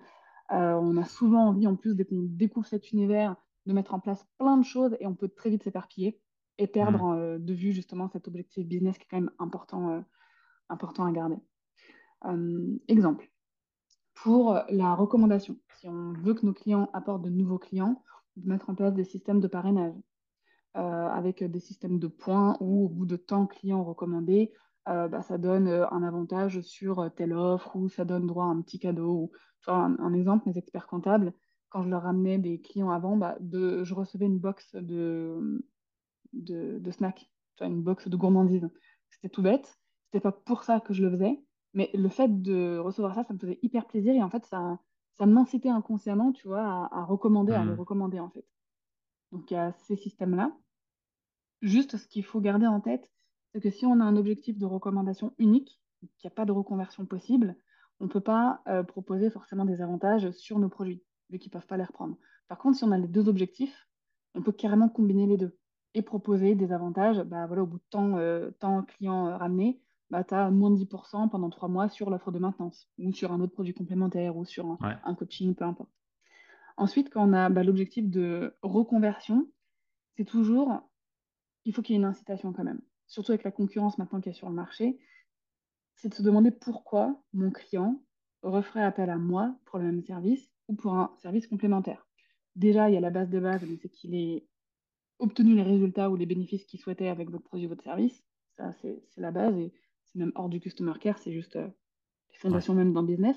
[0.52, 4.00] Euh, on a souvent envie, en plus, dès qu'on découvre cet univers, de mettre en
[4.00, 6.20] place plein de choses et on peut très vite s'éparpiller
[6.58, 7.18] et perdre mmh.
[7.18, 10.00] euh, de vue justement cet objectif business qui est quand même important, euh,
[10.68, 11.38] important à garder.
[12.88, 13.30] exemple,
[14.14, 18.02] pour la recommandation, si on veut que nos clients apportent de nouveaux clients,
[18.36, 19.94] mettre en place des systèmes de parrainage.
[20.74, 24.52] avec des systèmes de points où au bout de temps clients recommandés,
[24.88, 28.44] euh, bah, ça donne euh, un avantage sur euh, telle offre ou ça donne droit
[28.44, 29.12] à un petit cadeau.
[29.12, 29.32] Ou,
[29.66, 31.32] un, exemple, mes experts comptables,
[31.70, 35.64] quand je leur ramenais des clients avant, bah, de, je recevais une box de,
[36.34, 37.30] de, de snacks,
[37.62, 38.68] une box de gourmandise.
[39.08, 39.78] C'était tout bête.
[40.06, 41.42] C'était pas pour ça que je le faisais,
[41.72, 44.78] mais le fait de recevoir ça, ça me faisait hyper plaisir et en fait, ça,
[45.18, 47.78] ça m'incitait inconsciemment, tu vois, à, recommander, à le mmh.
[47.78, 48.44] recommander en fait.
[49.32, 50.52] Donc il y a ces systèmes-là.
[51.62, 53.10] Juste ce qu'il faut garder en tête,
[53.52, 55.80] c'est que si on a un objectif de recommandation unique,
[56.18, 57.56] qu'il n'y a pas de reconversion possible,
[58.00, 61.52] on ne peut pas euh, proposer forcément des avantages sur nos produits, vu qu'ils ne
[61.52, 62.16] peuvent pas les reprendre.
[62.48, 63.88] Par contre, si on a les deux objectifs,
[64.34, 65.56] on peut carrément combiner les deux
[65.94, 67.22] et proposer des avantages.
[67.22, 70.70] Bah, voilà, au bout de temps, euh, temps client euh, ramené, bah, tu as moins
[70.70, 74.36] de 10% pendant trois mois sur l'offre de maintenance ou sur un autre produit complémentaire
[74.36, 75.90] ou sur un, coaching, peu importe.
[76.76, 79.48] Ensuite, quand on a bah, l'objectif de reconversion,
[80.16, 80.80] c'est toujours,
[81.64, 84.32] il faut qu'il y ait une incitation quand même surtout avec la concurrence maintenant qu'il
[84.32, 84.98] y a sur le marché,
[85.94, 88.02] c'est de se demander pourquoi mon client
[88.42, 92.06] referait appel à moi pour le même service ou pour un service complémentaire.
[92.56, 94.46] Déjà, il y a la base de base, c'est qu'il ait
[95.18, 98.22] obtenu les résultats ou les bénéfices qu'il souhaitait avec votre produit, votre service.
[98.56, 99.72] Ça, c'est la base et
[100.14, 101.66] c'est même hors du customer care, c'est juste euh,
[102.32, 103.36] les fondations même d'un business.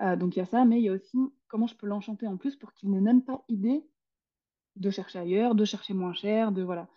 [0.00, 1.18] Euh, donc il y a ça, mais il y a aussi
[1.48, 3.84] comment je peux l'enchanter en plus pour qu'il n'ait même pas idée
[4.76, 6.88] de chercher ailleurs, de chercher moins cher, de voilà.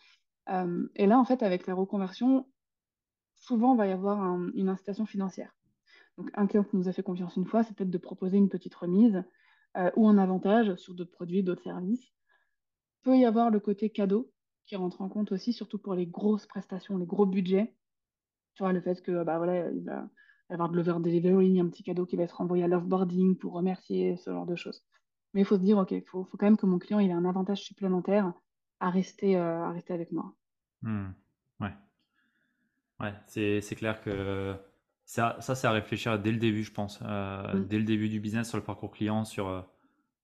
[0.50, 2.48] Euh, et là, en fait, avec la reconversion,
[3.36, 4.22] souvent, il va y avoir
[4.54, 5.56] une incitation financière.
[6.18, 8.50] Donc, un client qui nous a fait confiance une fois, c'est peut-être de proposer une
[8.50, 9.24] petite remise
[9.96, 12.14] ou un avantage sur d'autres produits, d'autres services.
[13.02, 14.32] Peut y avoir le côté cadeau
[14.66, 17.74] qui rentre en compte aussi, surtout pour les grosses prestations, les gros budgets.
[18.56, 20.08] Tu vois, le fait que, bah voilà, il va
[20.50, 24.18] avoir de l'over delivery, un petit cadeau qui va être envoyé à l'offboarding pour remercier,
[24.18, 24.84] ce genre de choses.
[25.34, 27.10] Mais il faut se dire, OK, il faut, faut, quand même que mon client il
[27.10, 28.34] ait un avantage supplémentaire
[28.80, 30.34] à rester, euh, à rester avec moi.
[30.82, 31.12] Hmm.
[31.60, 31.74] Ouais.
[33.00, 34.56] Ouais, c'est clair que
[35.06, 37.00] ça, ça c'est à réfléchir dès le début, je pense.
[37.02, 37.68] Euh, mm.
[37.68, 39.62] Dès le début du business, sur le parcours client, sur, euh,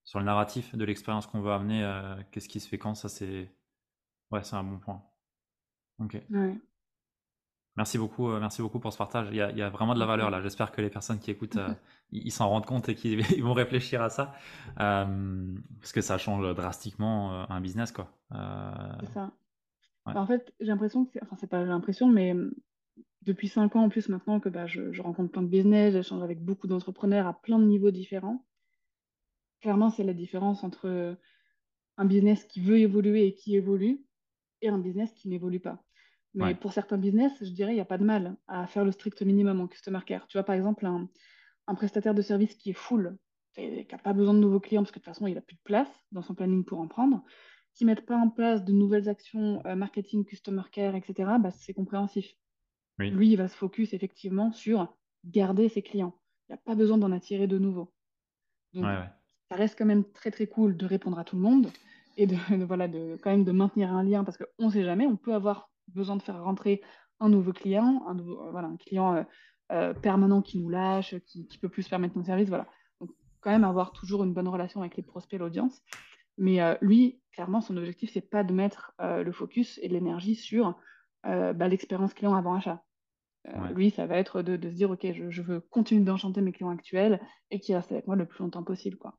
[0.03, 1.89] sur le narratif de l'expérience qu'on veut amener,
[2.31, 3.49] qu'est-ce qui se fait quand, ça c'est
[4.31, 5.01] Ouais, c'est un bon point.
[5.99, 6.21] Ok.
[7.77, 9.27] Merci beaucoup, euh, merci beaucoup pour ce partage.
[9.31, 10.41] Il y, a, vraiment de la valeur là.
[10.41, 11.69] J'espère que les personnes qui écoutent, euh,
[12.11, 14.33] ils s'en rendent compte et qu'ils vont réfléchir à ça,
[14.79, 18.11] euh, parce que ça change drastiquement un business, quoi.
[18.31, 19.31] C'est ça.
[20.05, 22.33] Bah, en fait, j'ai l'impression que, enfin, c'est pas l'impression, mais
[23.21, 26.23] depuis cinq ans en plus maintenant que bah, je, je rencontre plein de business, j'échange
[26.23, 28.43] avec beaucoup d'entrepreneurs à plein de niveaux différents.
[29.61, 31.17] Clairement, c'est la différence entre
[31.97, 34.03] un business qui veut évoluer et qui évolue
[34.61, 35.83] et un business qui n'évolue pas.
[36.33, 38.91] Mais pour certains business, je dirais, il n'y a pas de mal à faire le
[38.91, 40.27] strict minimum en customer care.
[40.27, 41.09] Tu vois, par exemple, un,
[41.67, 43.17] un prestataire de service qui est full,
[43.55, 45.55] qui n'a pas besoin de nouveaux clients parce que de toute façon, il n'a plus
[45.55, 47.23] de place dans son planning pour en prendre,
[47.73, 51.51] qui ne mettent pas en place de nouvelles actions euh, marketing, customer care, etc., bah,
[51.51, 52.33] c'est compréhensif.
[52.99, 56.19] Lui, il va se focus effectivement sur garder ses clients.
[56.47, 57.93] Il n'y a pas besoin d'en attirer de nouveaux.
[58.73, 58.85] Donc,
[59.49, 61.71] ça reste quand même très très cool de répondre à tout le monde,
[62.17, 62.35] et de,
[62.65, 65.33] voilà, de, quand même de maintenir un lien parce qu'on ne sait jamais, on peut
[65.33, 66.81] avoir besoin de faire rentrer
[67.19, 69.23] un nouveau client, un, euh, voilà, un client euh,
[69.71, 72.49] euh, permanent qui nous lâche, qui, qui peut plus se permettre nos services.
[72.49, 72.67] Voilà.
[73.01, 73.09] Donc,
[73.41, 75.81] quand même avoir toujours une bonne relation avec les prospects, l'audience.
[76.39, 80.75] Mais lui, clairement, son objectif, c'est pas de mettre le focus et l'énergie sur
[81.23, 82.83] bah, l'expérience client avant achat.
[83.73, 86.51] Lui, ça va être de, de se dire, OK, je, je veux continuer d'enchanter mes
[86.51, 87.19] clients actuels
[87.49, 88.97] et qu'ils restent avec moi le plus longtemps possible.
[88.97, 89.17] Quoi.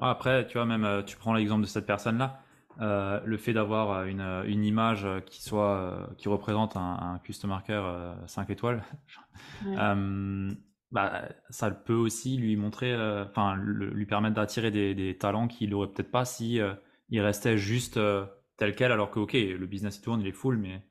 [0.00, 2.40] Après, tu vois, même, tu prends l'exemple de cette personne-là,
[2.80, 7.58] euh, le fait d'avoir euh, une, une, image qui soit qui représente un, un customer
[7.66, 8.82] care 5 étoiles,
[10.90, 15.88] bah, ça peut aussi lui montrer, enfin, lui permettre d'attirer des, des, talents qu'il n'aurait
[15.88, 16.60] peut-être pas si
[17.10, 17.98] il restait juste
[18.56, 20.82] tel quel, alors que ok, le business il tourne, il est full, mais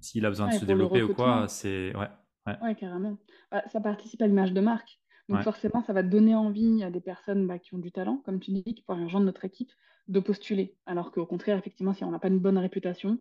[0.00, 2.74] s'il a besoin de se développer ou quoi, c'est ouais, ouais.
[2.74, 3.18] carrément.
[3.50, 5.00] Bah, ça participe à l'image de marque.
[5.30, 8.40] Donc forcément, ça va donner envie à des personnes bah, qui ont du talent, comme
[8.40, 9.70] tu dis, qui pourraient rejoindre notre équipe,
[10.08, 10.76] de postuler.
[10.86, 13.18] Alors qu'au contraire, effectivement, si on n'a pas une bonne réputation,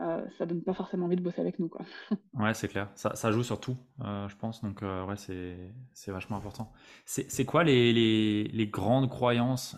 [0.00, 1.68] euh, ça donne pas forcément envie de bosser avec nous.
[1.68, 1.84] Quoi.
[2.34, 2.90] ouais, c'est clair.
[2.94, 4.62] Ça, ça, joue sur tout, euh, je pense.
[4.62, 6.72] Donc, euh, ouais, c'est vachement important.
[7.04, 9.76] C'est quoi les, les, les, grandes croyances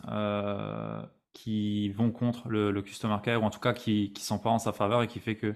[1.32, 4.50] qui vont contre le, le, customer care, ou en tout cas qui ne sont pas
[4.50, 5.54] en sa faveur et qui fait que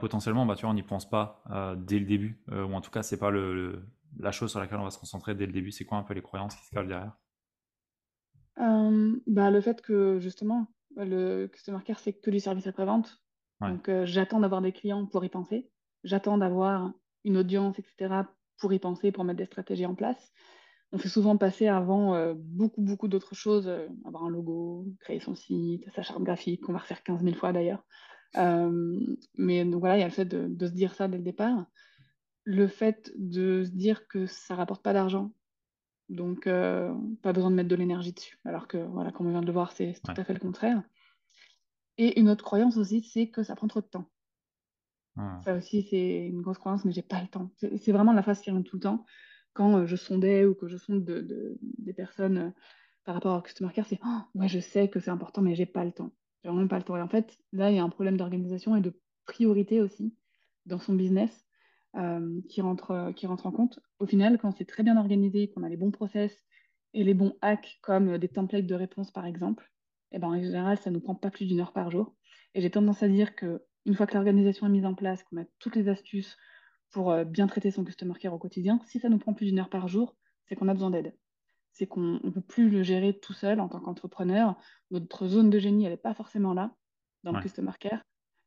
[0.00, 1.44] potentiellement, bah, tu vois, on n'y pense pas
[1.76, 3.84] dès le début, ou en tout cas, c'est pas le,
[4.18, 6.14] la chose sur laquelle on va se concentrer dès le début C'est quoi un peu
[6.14, 7.12] les croyances qui se cachent derrière?
[8.58, 13.18] Euh, bah, Le fait que justement, le customer care, c'est que du service après-vente.
[13.60, 15.70] Donc euh, j'attends d'avoir des clients pour y penser.
[16.02, 16.92] J'attends d'avoir
[17.24, 18.22] une audience, etc.,
[18.58, 20.32] pour y penser, pour mettre des stratégies en place.
[20.90, 23.72] On fait souvent passer avant euh, beaucoup, beaucoup d'autres choses,
[24.04, 27.52] avoir un logo, créer son site, sa charte graphique, qu'on va refaire 15 000 fois
[27.52, 27.84] d'ailleurs.
[28.34, 31.22] mais donc voilà, il y a le fait de, de, se dire ça dès le
[31.22, 31.66] départ
[32.44, 35.32] le fait de se dire que ça rapporte pas d'argent.
[36.12, 38.38] Donc, euh, pas besoin de mettre de l'énergie dessus.
[38.44, 40.82] Alors que, voilà, comme on vient de le voir, c'est tout à fait le contraire.
[41.96, 44.10] Et une autre croyance aussi, c'est que ça prend trop de temps.
[45.16, 45.40] Ah.
[45.42, 47.50] Ça aussi, c'est une grosse croyance, mais j'ai pas le temps.
[47.56, 49.06] C'est vraiment la phrase qui revient tout le temps.
[49.54, 52.50] Quand euh, je sondais ou que je sonde de, des personnes euh,
[53.04, 55.66] par rapport au Customer Care, c'est oh, ouais, je sais que c'est important, mais j'ai
[55.66, 56.12] pas le temps.
[56.42, 56.96] J'ai vraiment pas le temps.
[56.96, 58.92] Et en fait, là, il y a un problème d'organisation et de
[59.24, 60.14] priorité aussi
[60.66, 61.46] dans son business
[61.94, 63.78] euh, qui, rentre, euh, qui rentre en compte.
[63.98, 66.42] Au final, quand c'est très bien organisé, qu'on a les bons process
[66.94, 69.70] et les bons hacks comme euh, des templates de réponse par exemple,
[70.10, 72.14] et eh ben, en général, ça ne nous prend pas plus d'une heure par jour.
[72.54, 75.42] Et j'ai tendance à dire que une fois que l'organisation est mise en place, qu'on
[75.42, 76.38] a toutes les astuces
[76.90, 79.70] pour bien traiter son customer care au quotidien, si ça nous prend plus d'une heure
[79.70, 80.14] par jour,
[80.46, 81.14] c'est qu'on a besoin d'aide.
[81.72, 84.56] C'est qu'on ne peut plus le gérer tout seul en tant qu'entrepreneur.
[84.90, 86.74] Notre zone de génie, elle n'est pas forcément là,
[87.22, 88.02] dans le customer care.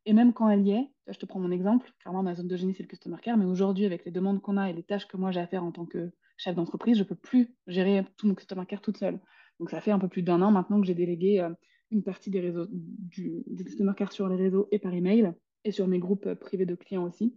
[0.06, 2.56] Et même quand elle y est, je te prends mon exemple, clairement ma zone de
[2.56, 5.06] génie c'est le customer care, mais aujourd'hui avec les demandes qu'on a et les tâches
[5.06, 8.04] que moi j'ai à faire en tant que chef d'entreprise, je ne peux plus gérer
[8.16, 9.20] tout mon customer care toute seule.
[9.58, 11.50] Donc ça fait un peu plus d'un an maintenant que j'ai délégué euh,
[11.90, 15.32] une partie des réseaux du, customer care sur les réseaux et par email
[15.64, 17.36] et sur mes groupes euh, privés de clients aussi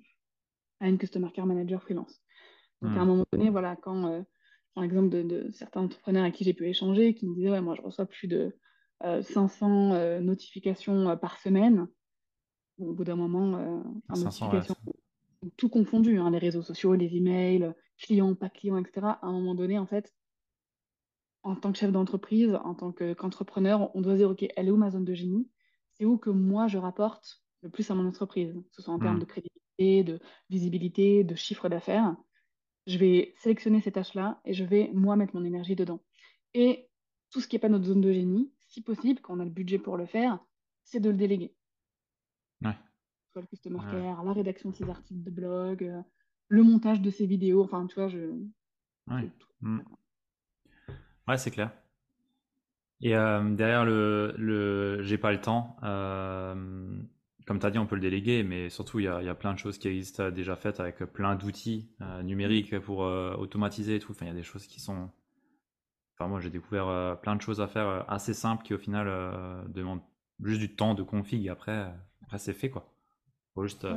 [0.79, 2.21] à une customer care manager freelance.
[2.81, 3.07] Donc à un hmm.
[3.07, 4.21] moment donné, voilà, quand euh,
[4.75, 7.75] par exemple de, certains entrepreneurs à qui j'ai pu échanger, qui me disaient ouais moi
[7.75, 8.55] je reçois plus de
[9.01, 11.87] 500 notifications par semaine.
[12.79, 14.51] Au bout d'un moment, 500,
[15.57, 19.07] tout confondu, hein, les réseaux sociaux, les emails, clients, pas clients, etc.
[19.07, 20.13] À un moment donné, en fait,
[21.43, 24.77] en tant que chef d'entreprise, en tant qu'entrepreneur, on doit dire, OK, elle est où
[24.77, 25.49] ma zone de génie?
[25.93, 28.99] C'est où que moi, je rapporte le plus à mon entreprise, que ce soit en
[28.99, 29.19] termes hmm.
[29.19, 32.15] de crédibilité, de visibilité, de chiffre d'affaires.
[32.87, 36.01] Je vais sélectionner ces tâches-là et je vais, moi, mettre mon énergie dedans.
[36.53, 36.89] Et
[37.31, 39.51] tout ce qui n'est pas notre zone de génie, si possible, quand on a le
[39.51, 40.39] budget pour le faire,
[40.83, 41.53] c'est de le déléguer.
[42.61, 42.75] Ouais.
[43.31, 46.01] Soit le customer care, la rédaction de ses articles de blog, euh,
[46.47, 48.31] le montage de ses vidéos, enfin, tu vois, je...
[49.07, 49.29] Ouais.
[51.27, 51.71] Ouais, c'est clair.
[53.01, 56.99] Et euh, derrière le, le j'ai pas le temps, euh,
[57.45, 59.35] comme tu as dit, on peut le déléguer, mais surtout, il y a, y a,
[59.35, 61.89] plein de choses qui existent déjà faites avec plein d'outils
[62.23, 64.11] numériques pour automatiser et tout.
[64.11, 65.09] Enfin, il y a des choses qui sont.
[66.15, 69.07] Enfin, moi, j'ai découvert plein de choses à faire assez simples qui, au final,
[69.69, 70.03] demandent
[70.43, 71.47] juste du temps de config.
[71.49, 71.91] Après,
[72.29, 72.87] après c'est fait, quoi.
[73.55, 73.87] Faut juste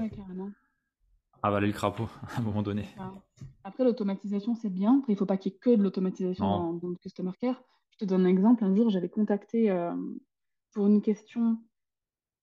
[1.43, 2.89] avaler le crapaud à un moment donné.
[3.63, 5.03] Après, l'automatisation, c'est bien.
[5.07, 7.63] il ne faut pas qu'il y ait que de l'automatisation dans, le Customer Care.
[7.91, 8.65] Je te donne un exemple.
[8.65, 9.95] Un jour, j'avais contacté euh,
[10.73, 11.59] pour une question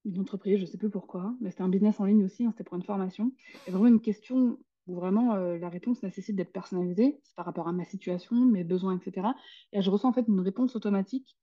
[0.06, 2.52] une entreprise, je ne sais plus pourquoi, mais c'était un business en ligne aussi, hein,
[2.52, 3.32] c'était pour une formation.
[3.67, 7.67] Et vraiment une question où vraiment euh, la réponse nécessite d'être personnalisée, c'est par rapport
[7.67, 9.28] à ma situation, mes besoins, etc.
[9.73, 11.36] Et je reçois en fait une réponse automatique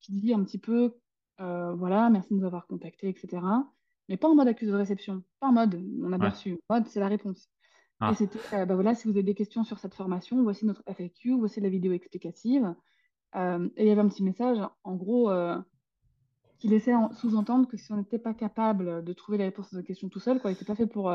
[0.00, 0.94] qui dit un petit peu,
[1.40, 3.40] euh, voilà, merci de nous avoir contactés, etc
[4.08, 6.76] mais pas en mode accusé de réception, pas en mode on a bien reçu, en
[6.76, 7.48] mode c'est la réponse.
[8.00, 8.10] Ah.
[8.10, 10.82] Et c'était, euh, bah voilà, si vous avez des questions sur cette formation, voici notre
[10.86, 12.74] FAQ, voici la vidéo explicative.
[13.36, 15.58] Euh, et il y avait un petit message, en gros, euh,
[16.58, 19.82] qui laissait sous-entendre que si on n'était pas capable de trouver la réponse à nos
[19.82, 21.12] questions tout seul, quoi, il n'était pas fait pour.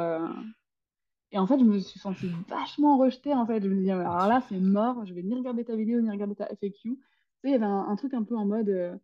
[1.32, 3.34] Et en fait, je me suis sentie vachement rejetée.
[3.34, 6.02] En fait, je me disais, alors là, c'est mort, je vais ni regarder ta vidéo,
[6.02, 6.72] ni regarder ta FAQ.
[6.74, 7.00] Tu sais,
[7.44, 9.00] il y avait un, un truc un peu en mode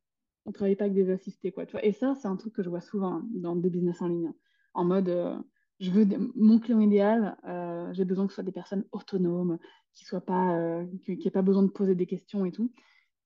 [0.45, 1.65] on travaille pas avec des assistés, quoi.
[1.65, 4.07] Tu vois et ça, c'est un truc que je vois souvent dans des business en
[4.07, 4.33] ligne.
[4.73, 5.37] En mode, euh,
[5.79, 9.57] je veux mon client idéal, euh, j'ai besoin que ce soit des personnes autonomes,
[9.93, 12.71] qui soient pas, euh, qui pas besoin de poser des questions et tout.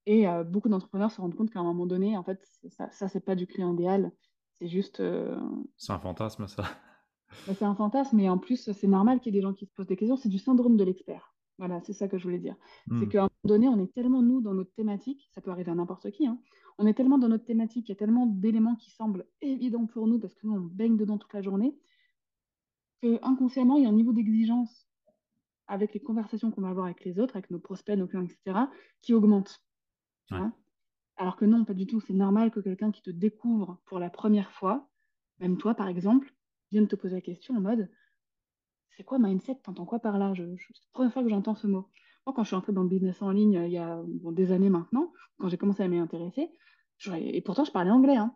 [0.05, 3.19] Et beaucoup d'entrepreneurs se rendent compte qu'à un moment donné, en fait, ça, ça c'est
[3.19, 4.12] pas du client idéal.
[4.58, 5.03] C'est juste.
[5.77, 6.63] C'est un fantasme, ça.
[7.45, 9.67] Bah, c'est un fantasme, mais en plus, c'est normal qu'il y ait des gens qui
[9.67, 10.17] se posent des questions.
[10.17, 11.28] C'est du syndrome de l'expert.
[11.60, 12.56] Voilà, c'est ça que je voulais dire.
[12.88, 13.10] C'est hmm.
[13.10, 15.76] qu'à un moment donné, on est tellement, nous, dans notre thématique, ça peut arriver à
[15.76, 16.39] n'importe qui, hein,
[16.78, 20.08] on est tellement dans notre thématique, il y a tellement d'éléments qui semblent évidents pour
[20.08, 21.78] nous parce que nous, on baigne dedans toute la journée,
[23.02, 24.88] que inconsciemment, il y a un niveau d'exigence
[25.67, 28.58] avec les conversations qu'on va avoir avec les autres, avec nos prospects, nos clients, etc.,
[29.02, 29.62] qui augmente.
[31.17, 32.00] Alors que non, pas du tout.
[32.00, 34.89] C'est normal que quelqu'un qui te découvre pour la première fois,
[35.39, 36.34] même toi par exemple,
[36.72, 37.89] vienne te poser la question en mode
[38.99, 39.55] c'est quoi mindset?
[39.63, 40.33] T'entends quoi par là?
[40.33, 41.88] Je, C'est la première fois que j'entends ce mot.
[42.25, 44.69] Moi, quand je suis entrée dans le business en ligne il y a des années
[44.69, 46.51] maintenant, quand j'ai commencé à m'y intéresser,
[47.15, 48.17] et pourtant je parlais anglais.
[48.17, 48.35] Hein.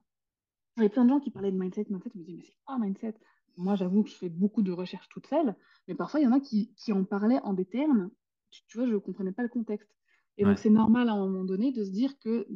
[0.77, 2.79] J'avais plein de gens qui parlaient de mindset, mindset, je me disais, mais c'est quoi
[2.79, 3.13] mindset?
[3.57, 5.53] Moi, j'avoue que je fais beaucoup de recherches toute seule,
[5.89, 8.09] mais parfois, il y en a qui, qui en parlaient en des termes,
[8.49, 9.93] tu, vois, je ne comprenais pas le contexte.
[10.37, 12.47] Et donc, c'est normal à un moment donné de se dire que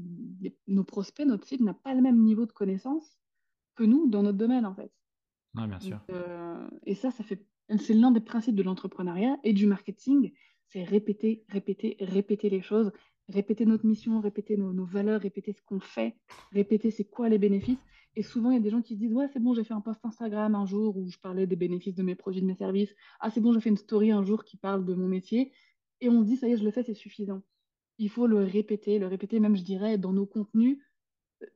[0.66, 3.20] nos prospects, notre site n'a pas le même niveau de connaissance
[3.76, 4.94] que nous dans notre domaine, en fait.
[5.56, 6.00] Oui, bien sûr.
[6.10, 10.32] Euh, et ça, ça fait c'est l'un des principes de l'entrepreneuriat et du marketing,
[10.70, 12.92] c'est répéter, répéter, répéter les choses,
[13.30, 16.16] répéter notre mission, répéter nos, valeurs, répéter ce qu'on fait,
[16.52, 17.80] répéter c'est quoi les bénéfices.
[18.16, 19.74] Et souvent, il y a des gens qui se disent Ouais, c'est bon, j'ai fait
[19.74, 22.56] un post Instagram un jour où je parlais des bénéfices de mes produits, de mes
[22.56, 22.96] services.
[23.20, 25.52] Ah, c'est bon, j'ai fait une story un jour qui parle de mon métier.
[26.02, 27.44] Et on se dit Ça y est, je le fais, c'est suffisant.
[28.00, 30.80] Il faut le répéter, le répéter, même, je dirais, dans nos contenus,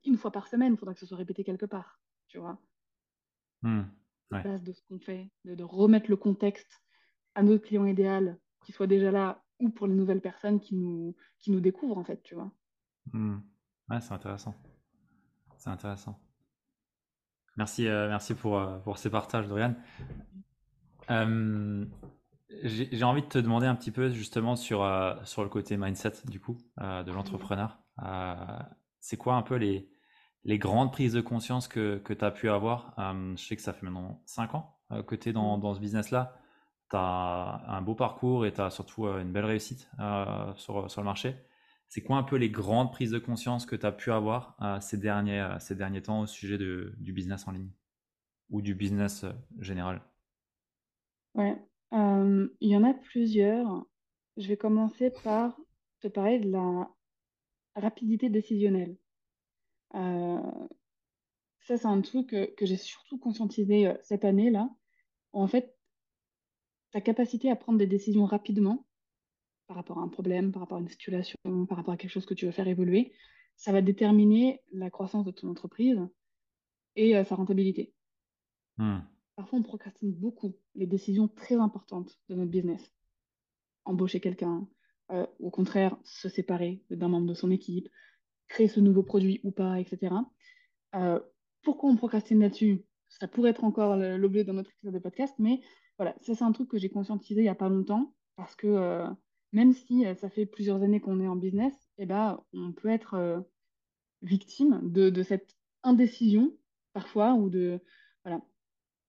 [0.06, 0.74] une fois par semaine.
[0.74, 2.00] Il faudra que ce soit répété quelque part.
[2.28, 2.60] Tu vois
[4.32, 6.82] base de ce qu'on fait, de, remettre le contexte
[7.36, 11.16] à notre client idéal, qui soit déjà là, ou pour les nouvelles personnes qui nous,
[11.40, 12.52] qui nous découvrent, en fait, tu vois.
[13.14, 13.40] Hmm.
[13.90, 14.56] Ouais, c'est intéressant.
[15.58, 16.20] C'est intéressant.
[17.58, 19.76] Merci, euh, merci pour, euh, pour ces partages, Dorian.
[21.10, 21.86] Euh,
[22.64, 24.88] j'ai envie de te demander un petit peu justement sur,
[25.24, 27.80] sur le côté mindset du coup de l'entrepreneur.
[29.00, 29.91] c'est quoi un peu les,
[30.44, 32.94] les grandes prises de conscience que, que tu as pu avoir.
[32.98, 35.74] Euh, je sais que ça fait maintenant 5 ans euh, que tu es dans, dans
[35.74, 36.38] ce business-là.
[36.90, 39.90] Tu as un beau parcours et tu as surtout euh, une belle réussite
[40.56, 41.36] sur, sur le marché.
[41.88, 44.98] C'est quoi un peu les grandes prises de conscience que tu as pu avoir ces,
[44.98, 47.70] derniers, ces derniers temps au sujet de, du business en ligne?
[48.50, 49.26] Ou du business
[49.60, 50.02] général?
[51.36, 51.58] Ouais,
[51.92, 53.86] il y en a plusieurs.
[54.38, 55.60] Je vais commencer par
[56.00, 56.90] te parler de la
[57.76, 58.96] rapidité décisionnelle.
[59.94, 64.70] Ça, c'est un truc que, que j'ai surtout conscientisé cette année-là.
[65.34, 65.76] En fait,
[66.92, 68.86] ta capacité à prendre des décisions rapidement
[69.68, 71.38] par rapport à un problème, par rapport à une situation,
[71.68, 73.14] par rapport à quelque chose que tu veux faire évoluer,
[73.56, 76.00] ça va déterminer la croissance de ton entreprise
[76.96, 77.94] et sa rentabilité.
[78.78, 79.00] Hmm.
[79.36, 82.92] Parfois, on procrastine beaucoup les décisions très importantes de notre business.
[83.86, 84.68] Embaucher quelqu'un,
[85.12, 87.90] euh, au contraire, se séparer d'un membre de son équipe,
[88.52, 90.14] créer ce nouveau produit ou pas, etc.
[90.96, 91.20] Euh,
[91.64, 92.86] pourquoi on procrastine là-dessus?
[93.10, 95.62] Ça pourrait être encore l'objet d'un autre épisode de podcast, mais
[95.98, 98.68] voilà, ça c'est un truc que j'ai conscientisé il n'y a pas longtemps, parce que
[98.68, 99.08] euh,
[99.52, 103.44] même si ça fait plusieurs années qu'on est en business, eh ben, on peut être
[104.22, 106.56] victime de, cette indécision
[106.94, 107.80] parfois, ou de...
[108.24, 108.42] Voilà,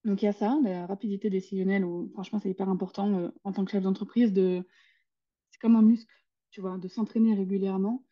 [0.05, 3.53] donc il y a ça, la rapidité décisionnelle, où franchement c'est hyper important euh, en
[3.53, 4.62] tant que chef d'entreprise de...
[5.51, 6.12] C'est comme un muscle,
[6.51, 8.05] tu vois, de s'entraîner régulièrement.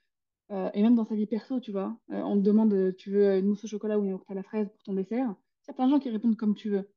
[0.51, 1.97] Euh, et même dans sa vie perso, tu vois.
[2.11, 4.43] Euh, on te demande, tu veux une mousse au chocolat ou une yaourt à la
[4.43, 5.35] fraise pour ton dessert.
[5.65, 6.89] Il y a plein de gens qui répondent comme tu veux.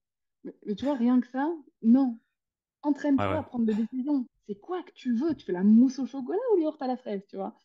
[0.43, 1.51] Mais, tu vois, rien que ça,
[1.83, 2.17] non.
[2.81, 4.25] Entraîne-toi à prendre des décisions.
[4.47, 5.35] C'est quoi que tu veux?
[5.35, 7.55] Tu fais la mousse au chocolat ou yaourt à la fraise, tu vois?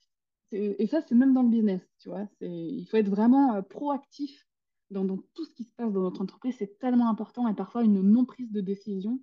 [0.53, 2.27] Et ça, c'est même dans le business, tu vois.
[2.41, 4.49] Il faut être vraiment proactif
[4.91, 8.01] dans, tout ce qui se passe dans notre entreprise, c'est tellement important et parfois une
[8.01, 9.21] non-prise de décision,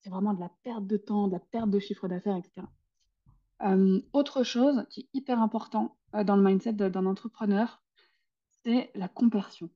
[0.00, 2.66] c'est vraiment de la perte de temps, de la perte de chiffre d'affaires, etc.
[3.62, 7.82] Euh, autre chose qui est hyper important euh, dans le mindset d'un entrepreneur,
[8.64, 9.70] c'est la compersion.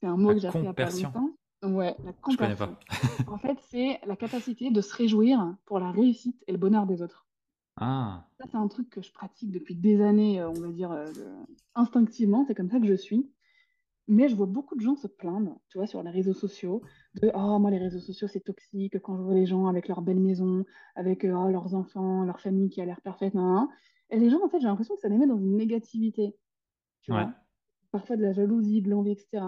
[0.00, 1.30] C'est un mot que j'ai appris à pas longtemps.
[1.62, 2.76] Ouais, la compersion.
[3.28, 7.02] en fait, c'est la capacité de se réjouir pour la réussite et le bonheur des
[7.02, 7.26] autres.
[7.76, 8.26] Ah.
[8.38, 10.92] Ça, c'est un truc que je pratique depuis des années, euh, on va dire,
[11.74, 12.44] instinctivement.
[12.46, 13.30] C'est comme ça que je suis.
[14.08, 16.82] Mais je vois beaucoup de gens se plaindre, tu vois, sur les réseaux sociaux,
[17.14, 20.02] de oh, moi, les réseaux sociaux, c'est toxique quand je vois les gens avec leur
[20.02, 20.64] belle maison,
[20.96, 23.34] avec euh, oh, leurs enfants, leur famille qui a l'air parfaite.
[24.12, 26.36] Et les gens, en fait, j'ai l'impression que ça les met dans une négativité,
[27.00, 27.34] tu vois.
[27.90, 29.44] Parfois de la jalousie, de l'envie, etc.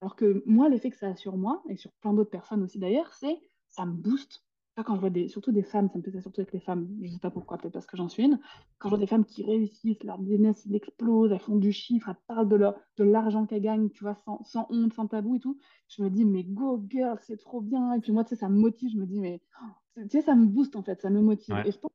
[0.00, 2.78] Alors que moi, l'effet que ça a sur moi, et sur plein d'autres personnes aussi
[2.78, 4.44] d'ailleurs, c'est ça me booste
[4.84, 6.88] quand je vois des, surtout des femmes, ça me fait ça surtout avec les femmes,
[7.02, 8.38] je sais pas pourquoi, peut-être parce que j'en suis une,
[8.78, 12.08] quand je vois des femmes qui réussissent, leur business, il explose, elles font du chiffre,
[12.08, 15.36] elles parlent de, leur, de l'argent qu'elles gagnent, tu vois, sans, sans, honte, sans tabou
[15.36, 15.58] et tout,
[15.88, 17.94] je me dis, mais go girl, c'est trop bien.
[17.94, 19.42] Et puis moi, tu sais, ça me motive, je me dis, mais
[19.96, 21.56] tu sais, ça me booste en fait, ça me motive.
[21.64, 21.90] Et je pense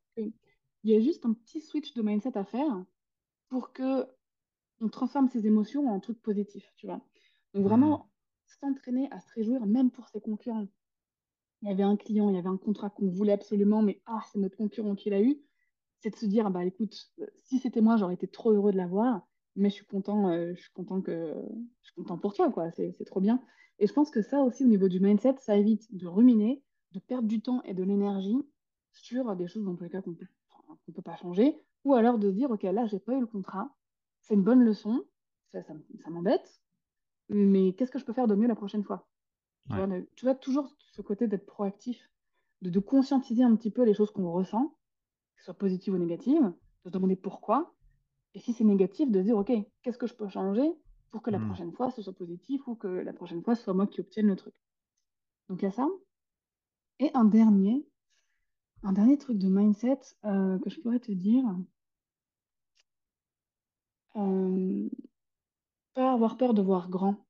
[0.85, 2.85] qu'il y a juste un petit switch de mindset à faire
[3.49, 4.05] pour que
[4.81, 7.01] on transforme ses émotions en trucs positifs, tu vois.
[7.53, 8.67] Donc vraiment, mmh.
[8.67, 10.67] s'entraîner à se réjouir, même pour ses concurrents
[11.61, 14.19] il y avait un client, il y avait un contrat qu'on voulait absolument, mais ah,
[14.31, 15.41] c'est notre concurrent qui l'a eu,
[15.99, 18.77] c'est de se dire, bah écoute, euh, si c'était moi, j'aurais été trop heureux de
[18.77, 21.33] l'avoir, mais je suis content, euh, je suis content que,
[21.81, 23.41] je suis content pour toi, quoi, c'est trop bien.
[23.79, 26.61] Et je pense que ça aussi, au niveau du mindset, ça évite de ruminer,
[26.91, 28.37] de perdre du temps et de l'énergie
[28.91, 30.03] sur des choses dans tous les cas
[30.77, 33.19] qu'on ne peut pas changer, ou alors de se dire, ok, là, j'ai pas eu
[33.19, 33.69] le contrat,
[34.21, 35.03] c'est une bonne leçon,
[35.51, 36.61] ça, ça m'embête,
[37.29, 39.07] mais qu'est-ce que je peux faire de mieux la prochaine fois?
[40.15, 42.09] Tu, vois, toujours ce côté d'être proactif,
[42.61, 44.75] de, conscientiser un petit peu les choses qu'on ressent,
[45.35, 46.53] que ce soit positives ou négatives, de
[46.83, 47.73] se demander pourquoi.
[48.35, 49.51] Et si c'est négatif, de se dire, OK,
[49.81, 50.71] qu'est-ce que je peux changer
[51.09, 51.47] pour que la hmm.
[51.47, 54.27] prochaine fois, ce soit positif ou que la prochaine fois, ce soit moi qui obtienne
[54.27, 54.53] le truc?
[55.49, 55.87] Donc, il y a ça.
[56.99, 57.87] Et un dernier,
[58.85, 61.43] un dernier truc de mindset euh, que je pourrais te dire.
[64.15, 64.89] Euh,
[65.95, 67.25] pas avoir peur de voir grand.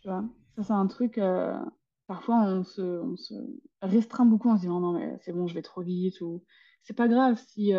[0.00, 0.24] Tu vois
[0.56, 1.58] ça, c'est un truc, euh,
[2.06, 3.34] parfois on se, on se
[3.82, 6.20] restreint beaucoup en se disant non, mais c'est bon, je vais trop vite.
[6.20, 6.44] Ou
[6.82, 7.72] c'est pas grave si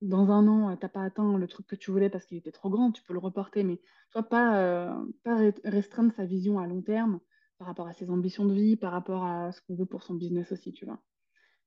[0.00, 2.70] dans un an, t'as pas atteint le truc que tu voulais parce qu'il était trop
[2.70, 3.64] grand, tu peux le reporter.
[3.64, 4.94] Mais tu vois, pas,
[5.24, 7.20] pas restreindre sa vision à long terme
[7.62, 10.14] par rapport à ses ambitions de vie, par rapport à ce qu'on veut pour son
[10.14, 10.98] business aussi, tu vois.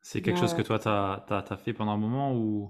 [0.02, 2.70] C'est quelque chose que toi, tu as, fait pendant un moment ou?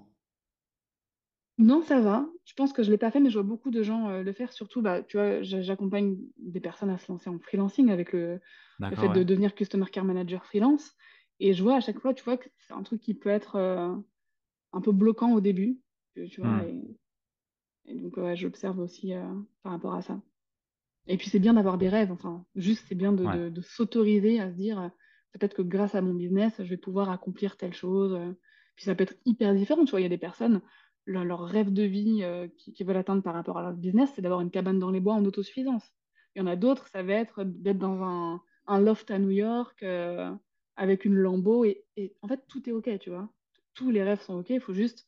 [1.58, 2.28] Non, ça va.
[2.46, 4.22] Je pense que je ne l'ai pas fait, mais je vois beaucoup de gens euh,
[4.22, 4.54] le faire.
[4.54, 8.40] Surtout, bah, tu vois, j'accompagne des personnes à se lancer en freelancing avec le,
[8.80, 10.94] fait de devenir Customer Care Manager freelance.
[11.40, 13.56] Et je vois à chaque fois, tu vois, que c'est un truc qui peut être
[13.56, 13.96] euh,
[14.72, 15.80] un peu bloquant au début.
[16.14, 16.84] Tu vois, hmm.
[17.86, 19.26] et, donc, ouais, j'observe aussi euh,
[19.64, 20.22] par rapport à ça.
[21.08, 22.12] Et puis, c'est bien d'avoir des rêves.
[22.12, 24.92] Enfin, juste, c'est bien de, de s'autoriser à se dire,
[25.34, 28.18] peut-être que grâce à mon business, je vais pouvoir accomplir telle chose.
[28.76, 29.86] Puis, ça peut être hyper différent.
[29.86, 30.62] Tu vois, il y a des personnes
[31.06, 34.42] leur, rêve de vie euh, qu'ils veulent atteindre par rapport à leur business, c'est d'avoir
[34.42, 35.84] une cabane dans les bois en autosuffisance.
[36.36, 39.32] Il y en a d'autres, ça va être d'être dans un, un, loft à New
[39.32, 40.32] York euh,
[40.76, 41.64] avec une Lambo.
[41.64, 43.30] Et, et, en fait, tout est OK, tu vois.
[43.74, 44.50] Tous les rêves sont OK.
[44.50, 45.06] Il faut juste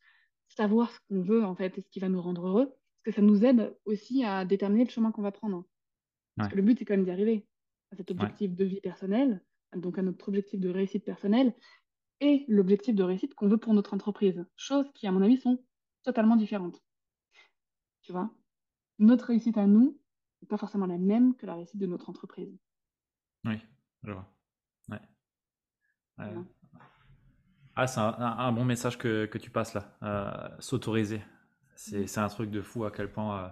[0.47, 2.67] savoir ce qu'on veut, en fait, et ce qui va nous rendre heureux.
[2.67, 5.65] Parce que ça nous aide aussi à déterminer le chemin qu'on va prendre.
[6.37, 7.45] Parce que le but, c'est quand même d'y arriver
[7.91, 9.43] à cet objectif de vie personnelle,
[9.75, 11.53] donc à notre objectif de réussite personnelle,
[12.19, 14.45] et l'objectif de réussite qu'on veut pour notre entreprise.
[14.55, 15.63] Choses qui, à mon avis, sont
[16.03, 16.81] totalement différentes.
[18.01, 18.31] Tu vois?
[18.99, 19.99] Notre réussite à nous
[20.41, 22.57] n'est pas forcément la même que la réussite de notre entreprise.
[23.45, 23.59] Oui,
[24.03, 24.27] je vois.
[24.89, 24.99] Ouais.
[27.75, 29.97] Ah, c'est un, bon message que, que tu passes là.
[30.01, 31.19] Euh, s'autoriser.
[31.91, 32.07] Mm.
[32.07, 33.49] C'est un truc de fou à quel point euh,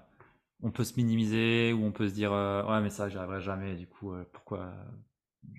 [0.62, 3.42] on peut se minimiser ou on peut se dire euh, Ouais, mais ça, j'y arriverai
[3.42, 3.76] jamais.
[3.76, 4.74] Du coup, pourquoi,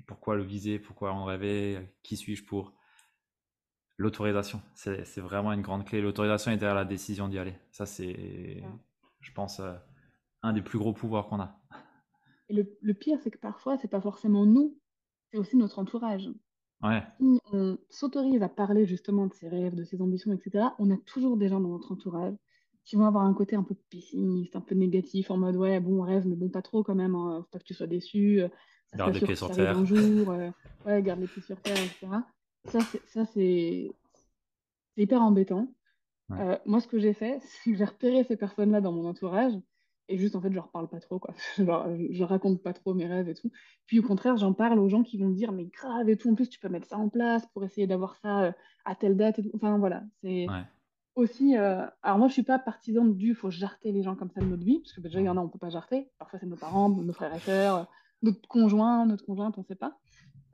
[0.06, 2.72] pourquoi le viser Pourquoi en rêver Qui suis-je pour
[3.98, 6.02] L'autorisation, c'est vraiment une grande clé.
[6.02, 7.54] L'autorisation est derrière la décision d'y aller.
[7.70, 8.62] Ça, c'est,
[9.20, 9.62] je pense,
[10.42, 11.58] un des plus gros pouvoirs qu'on a.
[12.50, 14.78] Et le, le pire, c'est que parfois, c'est pas forcément nous,
[15.30, 16.28] c'est aussi notre entourage.
[17.18, 20.96] Si on s'autorise à parler justement de ses rêves, de ses ambitions, etc., on a
[20.98, 22.34] toujours des gens dans notre entourage
[22.86, 26.00] qui vont avoir un côté un peu pessimiste, un peu négatif, en mode ouais, bon,
[26.02, 28.48] rêve, mais bon, pas trop quand même, hein, faut pas que tu sois déçu, euh,
[28.86, 29.84] ça garde les pieds sur terre.
[29.84, 30.50] Jour, euh,
[30.86, 32.06] ouais, garde les pieds sur terre, etc.
[32.64, 33.90] Ça, c'est
[34.96, 35.68] hyper embêtant.
[36.30, 39.52] Euh, moi, ce que j'ai fait, c'est que j'ai repéré ces personnes-là dans mon entourage
[40.08, 41.34] et juste, en fait, je leur parle pas trop, quoi.
[41.58, 43.50] Genre, je raconte pas trop mes rêves et tout.
[43.86, 46.30] Puis, au contraire, j'en parle aux gens qui vont me dire, mais grave et tout.
[46.30, 48.52] En plus, tu peux mettre ça en place pour essayer d'avoir ça euh,
[48.84, 49.50] à telle date et tout.
[49.54, 50.04] Enfin, voilà.
[50.22, 50.46] C'est
[51.16, 51.56] aussi.
[51.56, 54.46] Euh, alors, moi, je suis pas partisane du faut jarter les gens comme ça de
[54.46, 56.10] notre vie, parce que déjà, il y en a, on peut pas jarter.
[56.18, 57.90] Parfois, c'est nos parents, nos frères et sœurs,
[58.22, 59.98] notre conjoint, notre conjointe, on sait pas.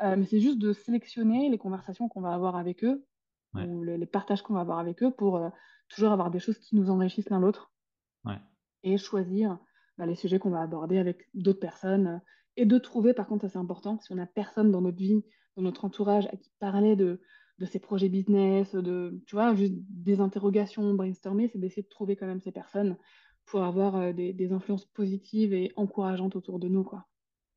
[0.02, 3.04] Euh, mais c'est juste de sélectionner les conversations qu'on va avoir avec eux,
[3.54, 5.38] ou les, partages qu'on va avoir avec eux, pour
[5.88, 7.70] toujours avoir des choses qui nous enrichissent l'un l'autre.
[8.24, 8.38] Ouais
[8.82, 9.58] et choisir
[9.98, 12.06] bah, les sujets qu'on va aborder avec d'autres personnes.
[12.06, 12.18] Euh,
[12.56, 15.24] et de trouver, par contre, ça c'est important, si on n'a personne dans notre vie,
[15.56, 17.22] dans notre entourage, à qui parler de,
[17.59, 22.16] de ses projets business, de, tu vois, juste des interrogations, brainstormer, c'est d'essayer de trouver
[22.16, 22.96] quand même ces personnes
[23.44, 27.07] pour avoir euh, des, des, influences positives et encourageantes autour de nous, quoi.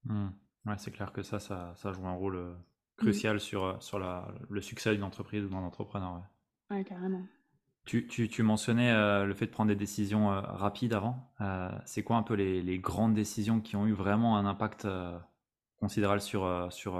[0.05, 0.27] Mmh.
[0.65, 2.53] Ouais, c'est clair que ça, ça, ça, joue un rôle euh,
[2.97, 6.21] crucial sur, sur la, le succès d'une entreprise ou d'un entrepreneur.
[6.69, 6.77] Ouais.
[6.77, 7.23] ouais, carrément.
[7.85, 11.31] Tu, tu, mentionnais euh, le fait de prendre des décisions euh, rapides avant.
[11.41, 14.87] Euh, c'est quoi un peu les, les, grandes décisions qui ont eu vraiment un impact
[15.77, 16.99] considérable sur, sur,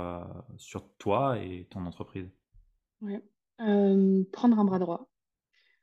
[0.58, 2.30] sur toi et ton entreprise?
[3.06, 3.24] Ouais.
[4.32, 5.10] Prendre un bras droit.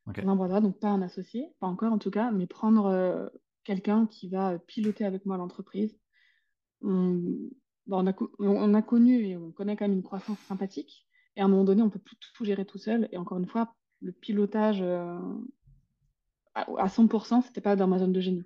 [0.04, 3.30] Prendre un bras droit, donc pas un associé, pas encore en tout cas, mais prendre
[3.64, 5.98] quelqu'un qui va piloter avec moi l'entreprise.
[6.82, 7.22] On,
[7.90, 11.06] on, a, on, a, connu et on connaît quand même une croissance sympathique.
[11.36, 13.08] Et à un moment donné, on peut plus tout gérer tout seul.
[13.12, 15.18] Et encore une fois, le pilotage euh,
[16.54, 18.44] à, 100%, c'était pas dans ma zone de génie.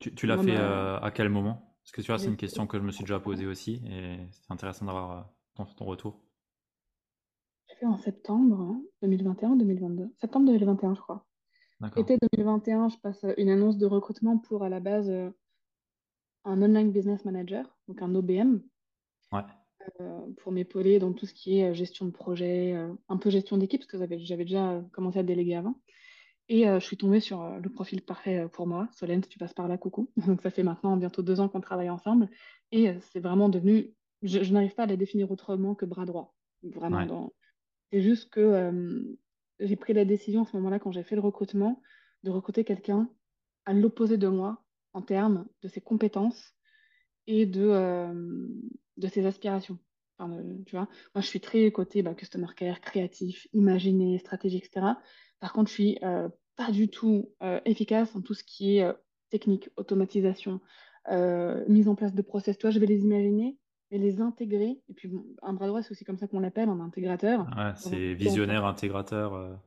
[0.00, 1.74] Tu, l'as fait euh, à quel moment?
[1.82, 4.18] Parce que tu vois, c'est une question que je me suis déjà posée aussi et
[4.30, 6.20] c'est intéressant d'avoir euh, ton, retour.
[7.78, 10.02] Fait en septembre 2021-2022.
[10.02, 11.26] Hein, septembre 2021, je crois.
[11.96, 17.24] Été 2021, je passe une annonce de recrutement pour à la base un online business
[17.24, 18.60] manager, donc un OBM.
[19.32, 19.42] Ouais.
[20.00, 23.30] Euh, pour m'épauler dans tout ce qui est euh, gestion de projet, euh, un peu
[23.30, 25.74] gestion d'équipe, parce que j'avais déjà commencé à déléguer avant.
[26.48, 28.88] Et je suis tombée sur le profil parfait pour moi.
[28.92, 30.12] Solène, si tu passes par là, coucou.
[30.28, 32.30] Donc ça fait maintenant bientôt deux ans qu'on travaille ensemble.
[32.70, 36.36] Et c'est vraiment devenu, je, n'arrive pas à la définir autrement que bras droit.
[36.62, 37.32] Vraiment.
[37.90, 39.16] C'est juste que
[39.60, 41.82] j'ai pris la décision à ce moment-là, quand j'ai fait le recrutement,
[42.24, 43.08] de recruter quelqu'un
[43.64, 46.54] à l'opposé de moi en termes de ses compétences
[47.26, 48.12] et de,
[48.96, 49.78] de ses aspirations.
[50.66, 54.86] tu vois, moi, je suis très côté bah, customer care, créatif, imaginer, stratégie, etc.
[55.40, 58.84] Par contre, je suis euh, pas du tout euh, efficace en tout ce qui est
[58.84, 58.92] euh,
[59.30, 60.60] technique, automatisation,
[61.68, 62.58] mise en place de process.
[62.58, 63.56] Toi, je vais les imaginer,
[63.90, 64.80] et les intégrer.
[64.88, 65.10] Et puis,
[65.42, 67.46] un bras droit, c'est aussi comme ça qu'on l'appelle, un intégrateur.
[67.76, 69.60] c'est visionnaire, intégrateur.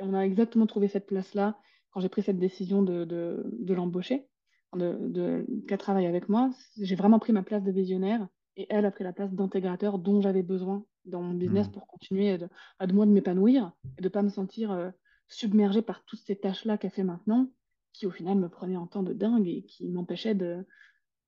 [0.00, 1.58] On a exactement trouvé cette place-là
[1.90, 4.28] quand j'ai pris cette décision de, de, de l'embaucher
[4.76, 6.50] de, qu'elle travaille avec moi,
[6.80, 10.20] j'ai vraiment pris ma place de visionnaire et elle a pris la place d'intégrateur dont
[10.20, 11.72] j'avais besoin dans mon business hmm.
[11.72, 12.48] pour continuer de,
[12.78, 14.90] à de moi de m'épanouir et de ne pas me sentir euh,
[15.28, 17.50] submergée par toutes ces tâches-là qu'elle fait maintenant,
[17.92, 20.66] qui au final me prenaient un temps de dingue et qui m'empêchaient de,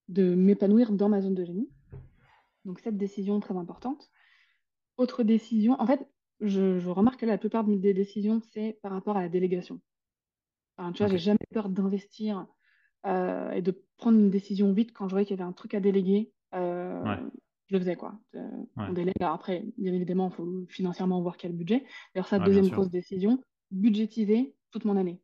[0.09, 1.69] de m'épanouir dans ma zone de génie.
[2.65, 4.11] Donc cette décision très importante.
[4.97, 6.07] Autre décision, en fait,
[6.41, 9.81] je, remarque que la plupart des décisions, c'est par rapport à la délégation.
[10.95, 12.47] tu vois, j'ai jamais peur d'investir
[13.07, 15.75] euh, et de prendre une décision vite quand je voyais qu'il y avait un truc
[15.75, 16.33] à déléguer.
[16.55, 17.17] Euh,
[17.69, 18.19] je le faisais quoi.
[18.35, 19.23] Euh, on délègue.
[19.23, 21.85] après, bien évidemment, il faut financièrement voir quel budget.
[22.15, 25.21] D'ailleurs, ça, deuxième grosse décision, budgétiser toute mon année.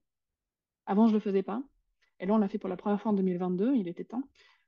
[0.87, 1.63] Avant, je le faisais pas.
[2.21, 4.23] Et là, on l'a fait pour la première fois en 2022, il était temps.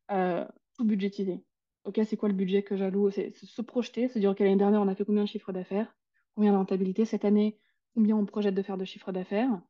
[0.09, 1.45] tout budgétiser.
[1.87, 3.11] Ok, c'est quoi le budget que j'alloue?
[3.11, 5.97] C'est se projeter, se dire, ok, l'année dernière, on a fait combien de chiffre d'affaires?
[6.35, 7.05] Combien de rentabilité?
[7.05, 7.61] Cette année,
[7.95, 9.63] combien on projette de faire de chiffre d'affaires?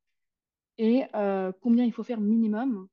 [0.79, 1.05] Et
[1.61, 2.89] combien il faut faire minimum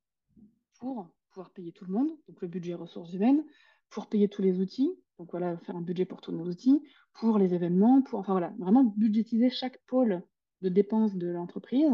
[0.78, 3.44] pour pouvoir payer tout le monde, donc le budget ressources humaines,
[3.88, 6.82] pour payer tous les outils, donc voilà, faire un budget pour tous nos outils,
[7.14, 10.22] pour les événements, pour, enfin voilà, vraiment budgétiser chaque pôle
[10.60, 11.90] de dépenses de l'entreprise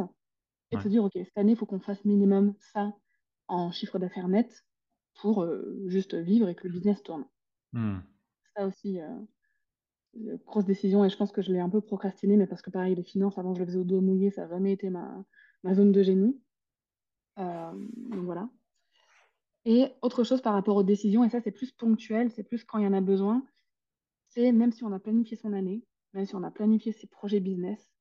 [0.73, 2.93] et se dire, OK, cette année, il faut qu'on fasse minimum ça
[3.49, 4.65] en chiffre d'affaires net
[5.15, 7.25] pour euh, juste vivre et que le business tourne.
[7.73, 7.99] Hmm.
[8.57, 12.47] Ça aussi, euh, grosse décision, et je pense que je l'ai un peu procrastiné, mais
[12.47, 14.73] parce que pareil, les finances, avant, je le faisais au dos mouillé, ça n'a jamais
[14.73, 15.25] été ma,
[15.63, 16.41] ma zone de génie.
[17.39, 18.49] Euh, donc voilà.
[19.65, 22.79] Et autre chose par rapport aux décisions, et ça c'est plus ponctuel, c'est plus quand
[22.79, 23.45] il y en a besoin,
[24.29, 25.85] c'est même si on a planifié son année,
[26.15, 27.93] même si on a planifié ses projets business,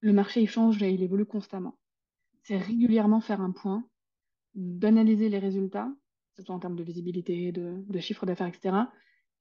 [0.00, 1.78] le marché il change et il évolue constamment.
[2.42, 3.84] C'est régulièrement faire un point,
[4.54, 5.92] d'analyser les résultats,
[6.34, 8.76] que ce soit en termes de visibilité, de, de chiffre d'affaires, etc.,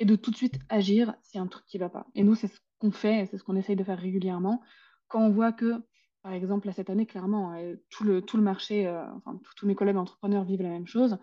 [0.02, 2.08] et de tout de suite agir s'il y a un truc qui ne va pas.
[2.16, 4.62] Et nous, c'est ce qu'on fait, c'est ce qu'on essaye de faire régulièrement.
[5.10, 5.84] Quand on voit que
[6.22, 10.44] par exemple, cette année, clairement, euh, tout, le, marché, euh, enfin, tous mes collègues entrepreneurs
[10.44, 11.18] vivent la même chose.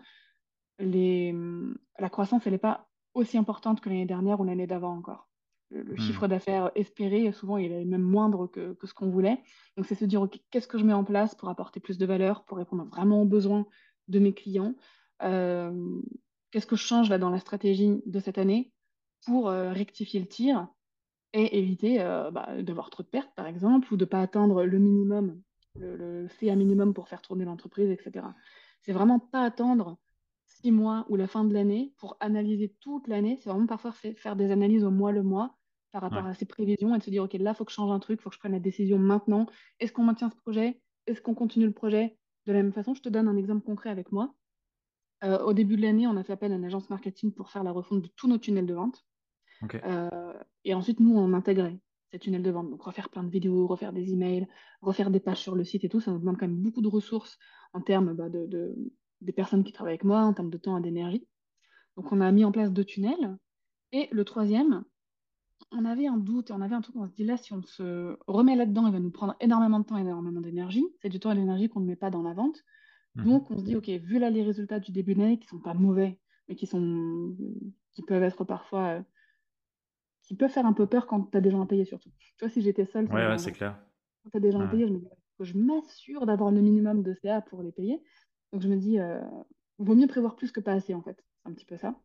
[0.79, 5.26] La croissance, elle n'est pas aussi importante que l'année dernière ou l'année d'avant encore.
[5.69, 5.97] Le, hmm.
[5.97, 9.41] chiffre d'affaires espéré, souvent, il est même moindre que, que ce qu'on voulait.
[9.75, 12.05] Donc, c'est se dire, OK, qu'est-ce que je mets en place pour apporter plus de
[12.05, 13.65] valeur, pour répondre vraiment aux besoins
[14.07, 14.75] de mes clients?
[15.23, 16.01] Euh,
[16.51, 18.71] Qu'est-ce que je change là dans la stratégie de cette année
[19.25, 20.69] pour rectifier le tir
[21.33, 24.63] et éviter euh, bah, d'avoir trop de pertes, par exemple, ou de ne pas atteindre
[24.63, 25.41] le minimum,
[25.75, 28.25] le, le fait minimum pour faire tourner l'entreprise, etc.
[28.81, 29.97] C'est vraiment pas attendre
[30.47, 33.37] six mois ou la fin de l'année pour analyser toute l'année.
[33.41, 35.57] C'est vraiment parfois faire des analyses au mois le mois
[35.91, 37.75] par rapport à ses prévisions et de se dire, OK, là, il faut que je
[37.75, 39.45] change un truc, il faut que je prenne la décision maintenant.
[39.79, 40.81] Est-ce qu'on maintient ce projet?
[41.05, 42.17] Est-ce qu'on continue le projet?
[42.45, 44.33] De la même façon, je te donne un exemple concret avec moi.
[45.23, 47.63] Euh, au début de l'année, on a fait appel à une agence marketing pour faire
[47.63, 49.05] la refonte de tous nos tunnels de vente.
[49.83, 50.33] Euh,
[50.63, 51.79] et ensuite, nous, on intégrait
[52.11, 52.69] ces tunnels de vente.
[52.69, 54.47] Donc, refaire plein de vidéos, refaire des emails,
[54.81, 55.99] refaire des pages sur le site et tout.
[55.99, 57.37] Ça nous demande quand même beaucoup de ressources
[57.73, 58.75] en termes bah, de,
[59.21, 61.27] des personnes qui travaillent avec moi, en termes de temps et d'énergie.
[61.95, 63.37] Donc, on a mis en place deux tunnels.
[63.91, 64.83] Et le troisième,
[65.71, 68.17] on avait un doute, on avait un truc, on se dit là, si on se
[68.27, 70.85] remet là-dedans, il va nous prendre énormément de temps et énormément d'énergie.
[71.01, 72.63] C'est du temps et de l'énergie qu'on ne met pas dans la vente.
[73.15, 73.25] Mhm.
[73.25, 75.73] Donc, on se dit, OK, vu là les résultats du début d'année qui sont pas
[75.73, 77.35] mauvais, mais qui, sont,
[77.93, 79.01] qui peuvent être parfois euh,
[80.21, 82.11] qui peut faire un peu peur quand tu as des gens à payer surtout.
[82.37, 83.79] Tu vois, si j'étais seule, ouais, c'est clair.
[84.23, 85.07] Quand tu as des gens à payer, je me dis,
[85.37, 88.01] que je m'assure d'avoir le minimum de CA pour les payer.
[88.51, 89.21] Donc je me dis, euh,
[89.77, 91.23] vaut mieux prévoir plus que pas assez en fait.
[91.41, 91.95] C'est un petit peu ça.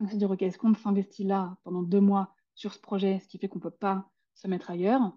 [0.00, 3.28] Donc se dire, ok, est-ce qu'on s'investit là pendant deux mois sur ce projet, ce
[3.28, 5.12] qui fait qu'on ne peut pas se mettre ailleurs?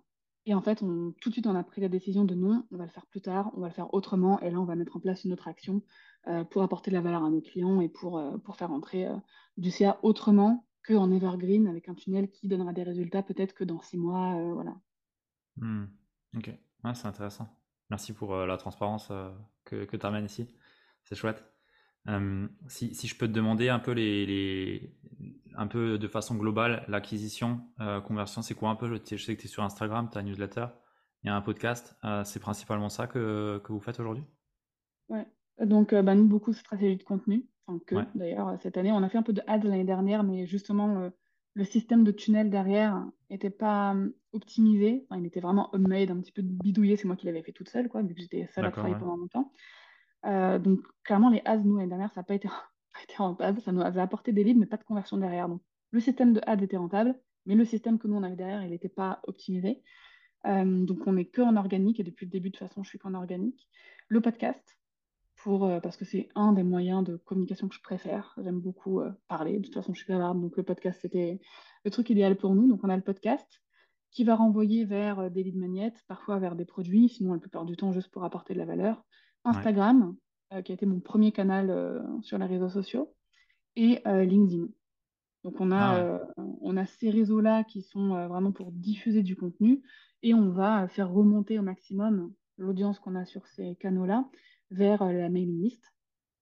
[0.46, 2.84] Et en fait, tout de suite, on a pris la décision de non, on va
[2.84, 5.00] le faire plus tard, on va le faire autrement, et là, on va mettre en
[5.00, 5.82] place une autre action
[6.28, 9.08] euh, pour apporter de la valeur à nos clients et pour, euh, faire entrer
[9.56, 13.82] du CA autrement qu'en evergreen avec un tunnel qui donnera des résultats peut-être que dans
[13.82, 14.36] six mois.
[14.36, 14.76] Euh, voilà.
[15.58, 15.86] Hmm.
[16.36, 16.52] Ok,
[16.94, 17.48] c'est intéressant.
[17.90, 19.30] Merci pour euh, la transparence euh,
[19.66, 20.48] que, que tu amènes ici.
[21.04, 21.44] C'est chouette.
[22.68, 24.94] Si, si, je peux te demander un peu, les, les
[25.56, 27.62] un peu de façon globale, l'acquisition,
[28.06, 28.94] conversion, c'est quoi un peu?
[28.94, 30.66] Je, sais que tu es sur Instagram, tu as newsletter,
[31.24, 31.96] il y a un podcast.
[32.26, 34.26] c'est principalement ça que, que vous faites aujourd'hui?
[35.08, 35.26] Ouais,
[35.62, 37.48] donc bah, nous, beaucoup de stratégie de contenu
[37.86, 38.92] que d'ailleurs cette année.
[38.92, 41.10] On a fait un peu de ads l'année dernière, mais justement euh,
[41.56, 45.06] le système de tunnel derrière n'était pas euh, optimisé.
[45.16, 46.98] il était vraiment homemade, un petit peu bidouillé.
[46.98, 49.18] C'est moi qui l'avais fait toute seule, quoi, vu que j'étais seule à travailler pendant
[49.18, 49.52] longtemps.
[50.26, 52.50] Euh, donc clairement, les ads, nous, l'année dernière, ça n'a pas été,
[53.18, 53.62] rentable.
[53.62, 55.48] Ça nous avait apporté des leads, mais pas de conversion derrière.
[55.48, 58.64] Donc le système de ads était rentable, mais le système que nous, on avait derrière,
[58.64, 59.82] il n'était pas optimisé.
[60.46, 63.00] donc on n'est que en organique, et depuis le début, de toute façon, je suis
[63.00, 63.68] qu'en organique.
[64.08, 64.78] Le podcast,
[65.48, 68.36] euh, parce que c'est un des moyens de communication que je préfère.
[68.42, 69.60] J'aime beaucoup euh, parler.
[69.60, 71.40] De toute façon, je suis bavarde, donc le podcast, c'était
[71.84, 72.68] le truc idéal pour nous.
[72.68, 73.62] Donc, on a le podcast
[74.12, 77.66] qui va renvoyer vers euh, des leads magnettes, parfois vers des produits, sinon la plupart
[77.66, 79.04] du temps juste pour apporter de la valeur.
[79.46, 80.16] Instagram,
[80.64, 83.14] qui a été mon premier canal sur les réseaux sociaux,
[83.76, 84.68] et LinkedIn.
[85.44, 89.82] Donc on a, ah on a ces réseaux-là qui sont vraiment pour diffuser du contenu
[90.22, 94.26] et on va faire remonter au maximum l'audience qu'on a sur ces canaux-là
[94.74, 95.94] vers euh, la mailing list,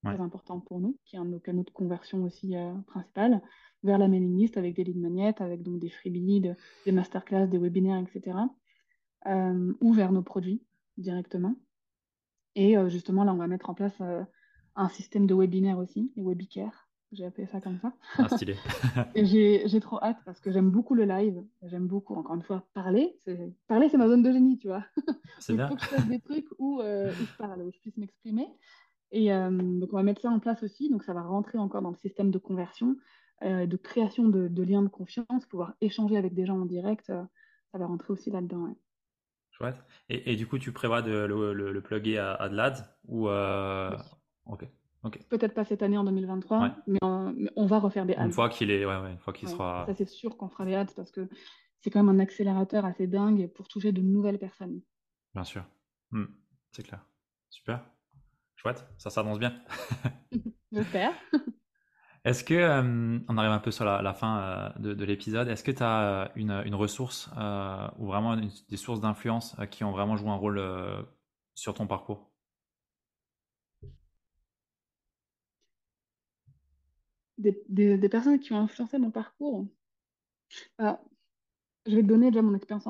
[0.04, 3.42] très important pour nous, qui est un de nos canaux de conversion aussi euh, principal,
[3.84, 6.42] vers la mailing list avec des leads magnets, avec donc des freebies,
[6.86, 8.38] des masterclass, des webinaires, etc.
[9.28, 10.64] Euh, ou vers nos produits
[10.98, 11.56] directement.
[12.56, 14.02] Et justement, là, on va mettre en place
[14.76, 16.91] un système de webinaire aussi, les webicare.
[17.12, 17.92] J'ai appelé ça comme ça.
[18.18, 18.56] Ah, stylé.
[19.16, 21.44] j'ai trop hâte parce que j'aime beaucoup le live.
[21.64, 23.18] J'aime beaucoup, encore une fois, parler.
[23.68, 24.86] Parler, c'est ma zone de génie, tu vois.
[25.40, 25.66] C'est bien.
[25.66, 27.98] Il faut que je fasse des trucs où, euh, où, je parle, où je puisse
[27.98, 28.48] m'exprimer.
[29.12, 30.90] Et euh, donc, on va mettre ça en place aussi.
[30.90, 32.96] Donc, ça va rentrer encore dans le système de conversion,
[33.44, 37.08] euh, de création de, de, liens de confiance, pouvoir échanger avec des gens en direct.
[37.08, 37.28] ça
[37.74, 38.68] va rentrer aussi là-dedans.
[38.68, 38.76] Ouais.
[39.50, 39.84] Chouette.
[40.08, 43.28] Et, et, du coup, tu prévois de le, le, plugger à, à de l'AD ou
[44.46, 44.66] Ok.
[45.30, 48.26] Peut-être pas cette année en 2023, mais, on va refaire des ads.
[48.26, 49.86] Une fois qu'il est, ouais, ouais, une fois qu'il sera.
[49.88, 51.28] Ça c'est sûr qu'on fera des ads parce que
[51.80, 54.82] c'est quand même un accélérateur assez dingue pour toucher de nouvelles personnes.
[55.34, 55.64] Bien sûr,
[56.12, 56.26] hmm,
[56.72, 57.06] c'est clair.
[57.50, 57.84] Super,
[58.56, 59.54] chouette, ça s'annonce bien.
[60.72, 61.14] J'espère.
[62.24, 65.72] Est-ce que, euh, on arrive un peu sur la, fin euh, de, l'épisode, est-ce que
[65.72, 67.30] tu as euh, une, ressource
[67.98, 70.62] ou vraiment des sources d'influence qui ont vraiment joué un rôle
[71.56, 72.31] sur ton parcours?
[77.42, 79.68] Des, personnes qui ont influencé mon parcours
[80.78, 81.02] bah,
[81.86, 82.88] Je vais te donner déjà mon expérience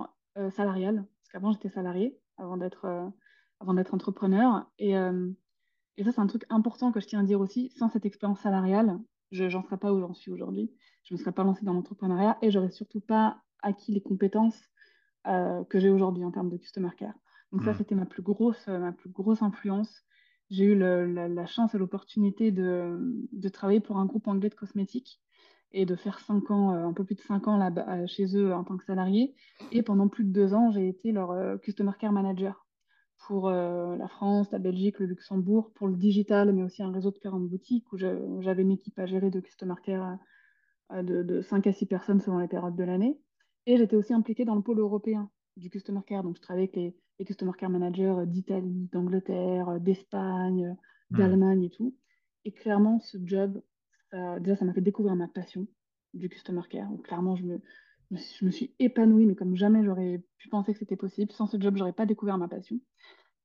[0.52, 3.12] salariale, parce qu'avant j'étais salariée, avant d'être
[3.60, 4.70] avant d'être entrepreneur.
[4.80, 7.70] Et, et ça, c'est un truc important que je tiens à dire aussi.
[7.78, 9.00] Sans cette expérience salariale,
[9.32, 10.72] je n'en serais pas où j'en suis aujourd'hui.
[11.04, 14.60] Je ne me serais pas lancée dans l'entrepreneuriat et j'aurais surtout pas acquis les compétences
[15.28, 17.14] euh, que j'ai aujourd'hui en termes de customer care.
[17.52, 17.76] Donc ça, hmm.
[17.76, 20.04] c'était ma plus grosse, euh, ma plus grosse influence.
[20.52, 25.20] J'ai eu la, chance et l'opportunité de, travailler pour un groupe anglais de cosmétiques
[25.72, 27.72] et de faire cinq ans, euh, un peu plus de cinq ans là
[28.06, 29.34] chez eux en tant que salarié.
[29.72, 32.68] Et pendant plus de deux ans, j'ai été leur customer care manager
[33.28, 37.12] pour euh, la France, la Belgique, le Luxembourg, pour le digital, mais aussi un réseau
[37.12, 40.18] de 40 boutiques où j'avais une équipe à gérer de customer care
[40.92, 43.20] euh, de, de, 5 à 6 personnes selon les périodes de l'année.
[43.68, 46.24] Et j'étais aussi impliquée dans le pôle européen du customer care.
[46.24, 46.96] Donc, je travaillais avec les,
[47.26, 50.76] customer care managers d'Italie, d'Angleterre, d'Espagne,
[51.12, 51.18] hmm.
[51.18, 51.96] d'Allemagne et tout.
[52.46, 53.62] Et clairement, ce job,
[54.40, 55.68] déjà, ça m'a fait découvrir ma passion
[56.14, 56.90] du customer care.
[56.90, 57.62] Donc, clairement, je me,
[58.12, 61.32] je me suis épanouie, mais comme jamais j'aurais pu penser que c'était possible.
[61.32, 62.80] Sans ce job, j'aurais pas découvert ma passion.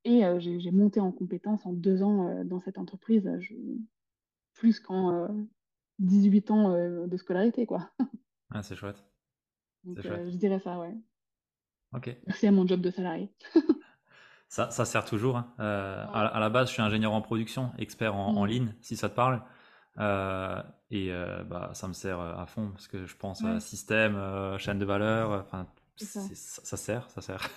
[0.05, 3.55] Et euh, j'ai monté en compétence en deux ans euh, dans cette entreprise, je...
[4.55, 5.29] plus qu'en
[5.99, 7.91] 18 euh, ans de scolarité, quoi.
[8.51, 9.05] ah, c'est chouette.
[9.85, 10.95] je dirais ça, ouais.
[11.97, 12.15] Ok.
[12.27, 13.31] Merci à mon job de salarié.
[14.49, 15.37] ça, ça sert toujours.
[15.39, 15.55] Hein.
[15.59, 18.47] À, la base, je suis ingénieur en production, expert en, mmh.
[18.47, 19.43] ligne, si ça te parle.
[20.91, 21.11] et
[21.49, 24.17] bah, ça me sert à fond parce que je pense à système,
[24.59, 25.67] chaîne de valeur, enfin,
[25.97, 26.21] ça.
[26.21, 26.77] ça.
[26.77, 27.49] sert, ça sert.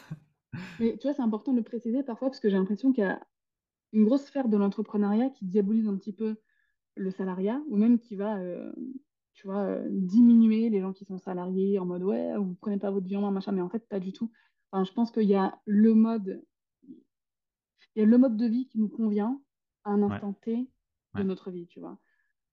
[0.79, 3.07] Mais tu vois, c'est important de le préciser parfois parce que j'ai l'impression qu'il y
[3.07, 3.19] a
[3.93, 6.37] une grosse sphère de l'entrepreneuriat qui diabolise un petit peu
[6.95, 8.71] le salariat ou même qui va, euh,
[9.39, 12.91] tu vois, euh, diminuer les gens qui sont salariés en mode ouais, vous prenez pas
[12.91, 14.29] votre vie en main, machin, mais en fait, pas du tout.
[14.69, 16.43] Enfin, je pense qu'il y a le mode,
[16.83, 19.41] il y a le mode de vie qui nous convient
[19.85, 20.69] à un instant T
[21.15, 21.97] de notre vie, tu vois.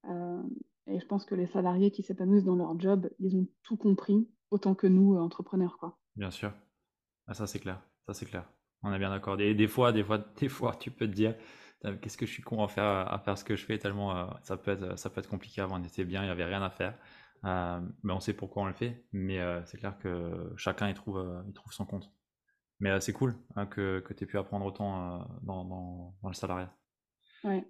[0.05, 0.43] Euh,
[0.87, 4.29] et je pense que les salariés qui s'épanouissent dans leur job, ils ont tout compris
[4.53, 5.99] autant que nous, entrepreneurs, quoi.
[6.15, 6.53] Bien sûr.
[7.27, 7.83] Ah, ça, c'est clair.
[8.07, 8.49] Ça, c'est clair.
[8.83, 9.41] On est bien d'accord.
[9.41, 11.35] Et des fois, des fois, des fois, tu peux te dire,
[11.83, 14.27] qu'est-ce que je suis con à faire, à faire ce que je fais, tellement euh,
[14.43, 15.61] ça, peut être, ça peut être compliqué.
[15.61, 16.99] Avant, on était bien, il n'y avait rien à faire.
[17.45, 19.05] Euh, mais on sait pourquoi on le fait.
[19.13, 22.11] Mais euh, c'est clair que chacun y trouve, il trouve son compte.
[22.81, 26.35] Mais c'est cool hein, que, que tu aies pu apprendre autant dans, dans, dans, le
[26.35, 26.75] salariat.
[27.43, 27.65] Ouais.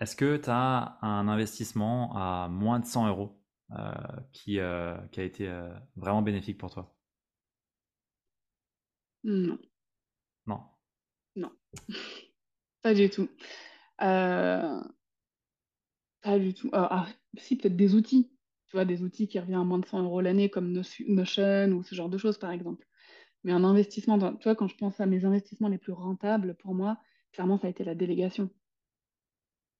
[0.00, 3.40] Est-ce que tu as un investissement à moins de 100 euros
[4.32, 4.58] qui,
[5.12, 5.48] qui a été
[5.94, 6.92] vraiment bénéfique pour toi?
[9.22, 9.58] Non.
[10.46, 10.62] Non.
[11.36, 11.52] Non.
[12.82, 13.28] Pas du tout.
[14.02, 14.80] Euh,
[16.22, 16.68] pas du tout.
[16.68, 17.06] Euh, ah,
[17.38, 18.30] si, peut-être des outils.
[18.66, 21.82] Tu vois, des outils qui reviennent à moins de 100 euros l'année, comme Notion ou
[21.82, 22.86] ce genre de choses, par exemple.
[23.42, 24.34] Mais un investissement, dans...
[24.34, 26.98] tu vois, quand je pense à mes investissements les plus rentables, pour moi,
[27.32, 28.48] clairement, ça a été la délégation.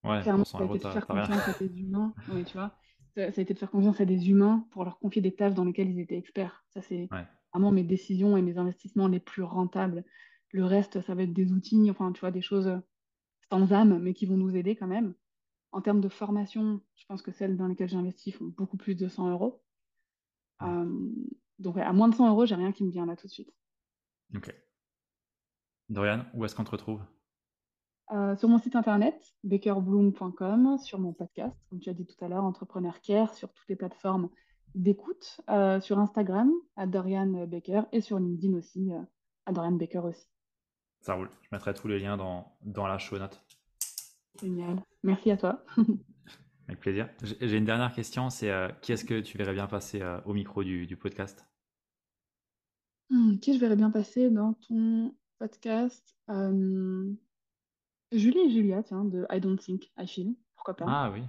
[0.02, 2.14] Ouais, clairement, ça a été de faire confiance à des humains.
[2.32, 2.74] Oui, tu vois.
[3.16, 5.64] Ça, a été de faire confiance à des humains pour leur confier des tâches dans
[5.64, 6.64] lesquelles ils étaient experts.
[6.70, 7.08] Ça, c'est
[7.52, 10.04] vraiment mes décisions et mes investissements les plus rentables.
[10.52, 12.80] Le reste, ça va être des outils, enfin, tu vois, des choses
[13.50, 15.14] sans âme, mais qui vont nous aider quand même.
[15.72, 18.94] En termes de formation, je pense que celles dans lesquelles j'ai investi font beaucoup plus
[18.94, 19.62] de 100 euros.
[20.62, 21.12] Euh,
[21.58, 23.52] donc, à moins de 100 euros, j'ai rien qui me vient là tout de suite.
[24.34, 24.54] Ok.
[25.88, 27.02] Dorian, où est-ce qu'on te retrouve?
[28.12, 32.28] Euh, Sur mon site internet, bakerbloom.com, sur mon podcast, comme tu as dit tout à
[32.28, 34.28] l'heure, Entrepreneur Care, sur toutes les plateformes
[34.74, 38.92] d'écoute euh, sur Instagram à Dorian Baker et sur LinkedIn aussi
[39.46, 40.26] à Dorian Baker aussi.
[41.00, 41.30] Ça roule.
[41.42, 43.42] Je mettrai tous les liens dans, dans la show note.
[44.40, 44.82] Génial.
[45.02, 45.64] Merci à toi.
[46.68, 47.08] Avec plaisir.
[47.22, 50.62] J'ai une dernière question, c'est euh, qui est-ce que tu verrais bien passer au micro
[50.62, 51.44] du, du podcast?
[53.08, 56.16] Hmm, Qui je verrais bien passer dans ton podcast?
[58.12, 60.34] Julie et Julia, tiens, de I Don't Think I Feel.
[60.54, 60.84] Pourquoi pas?
[60.88, 61.22] Ah oui.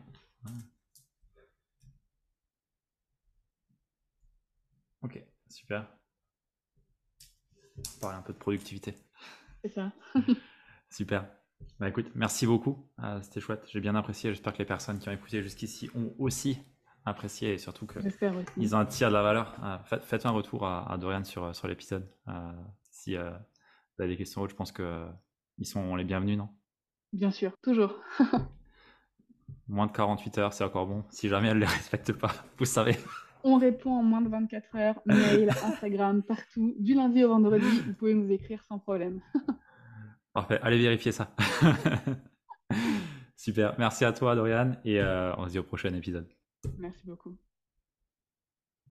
[5.01, 5.87] Ok, super.
[7.99, 8.95] Parler un peu de productivité.
[9.61, 9.91] C'est ça.
[10.89, 11.27] super.
[11.79, 12.87] Bah écoute, merci beaucoup.
[13.03, 13.63] Euh, c'était chouette.
[13.71, 14.31] J'ai bien apprécié.
[14.31, 16.57] J'espère que les personnes qui ont écouté jusqu'ici ont aussi
[17.05, 19.55] apprécié et surtout qu'ils ont un tir de la valeur.
[19.63, 22.07] Euh, faites, un retour à, Dorian sur, sur l'épisode.
[22.27, 22.51] Euh,
[22.91, 26.49] si vous avez des questions autres, je pense qu'ils sont les bienvenus, non?
[27.13, 27.99] Bien sûr, toujours.
[29.67, 31.03] moins de 48 heures, c'est encore bon.
[31.09, 32.97] Si jamais elle ne les respecte pas, vous savez.
[33.43, 36.75] On répond en moins de 24 heures, mail, Instagram, partout.
[36.79, 39.21] Du lundi au vendredi, vous pouvez nous écrire sans problème.
[40.33, 41.35] Parfait, allez vérifier ça.
[43.35, 46.27] Super, merci à toi Dorian et euh, on se dit au prochain épisode.
[46.77, 47.35] Merci beaucoup.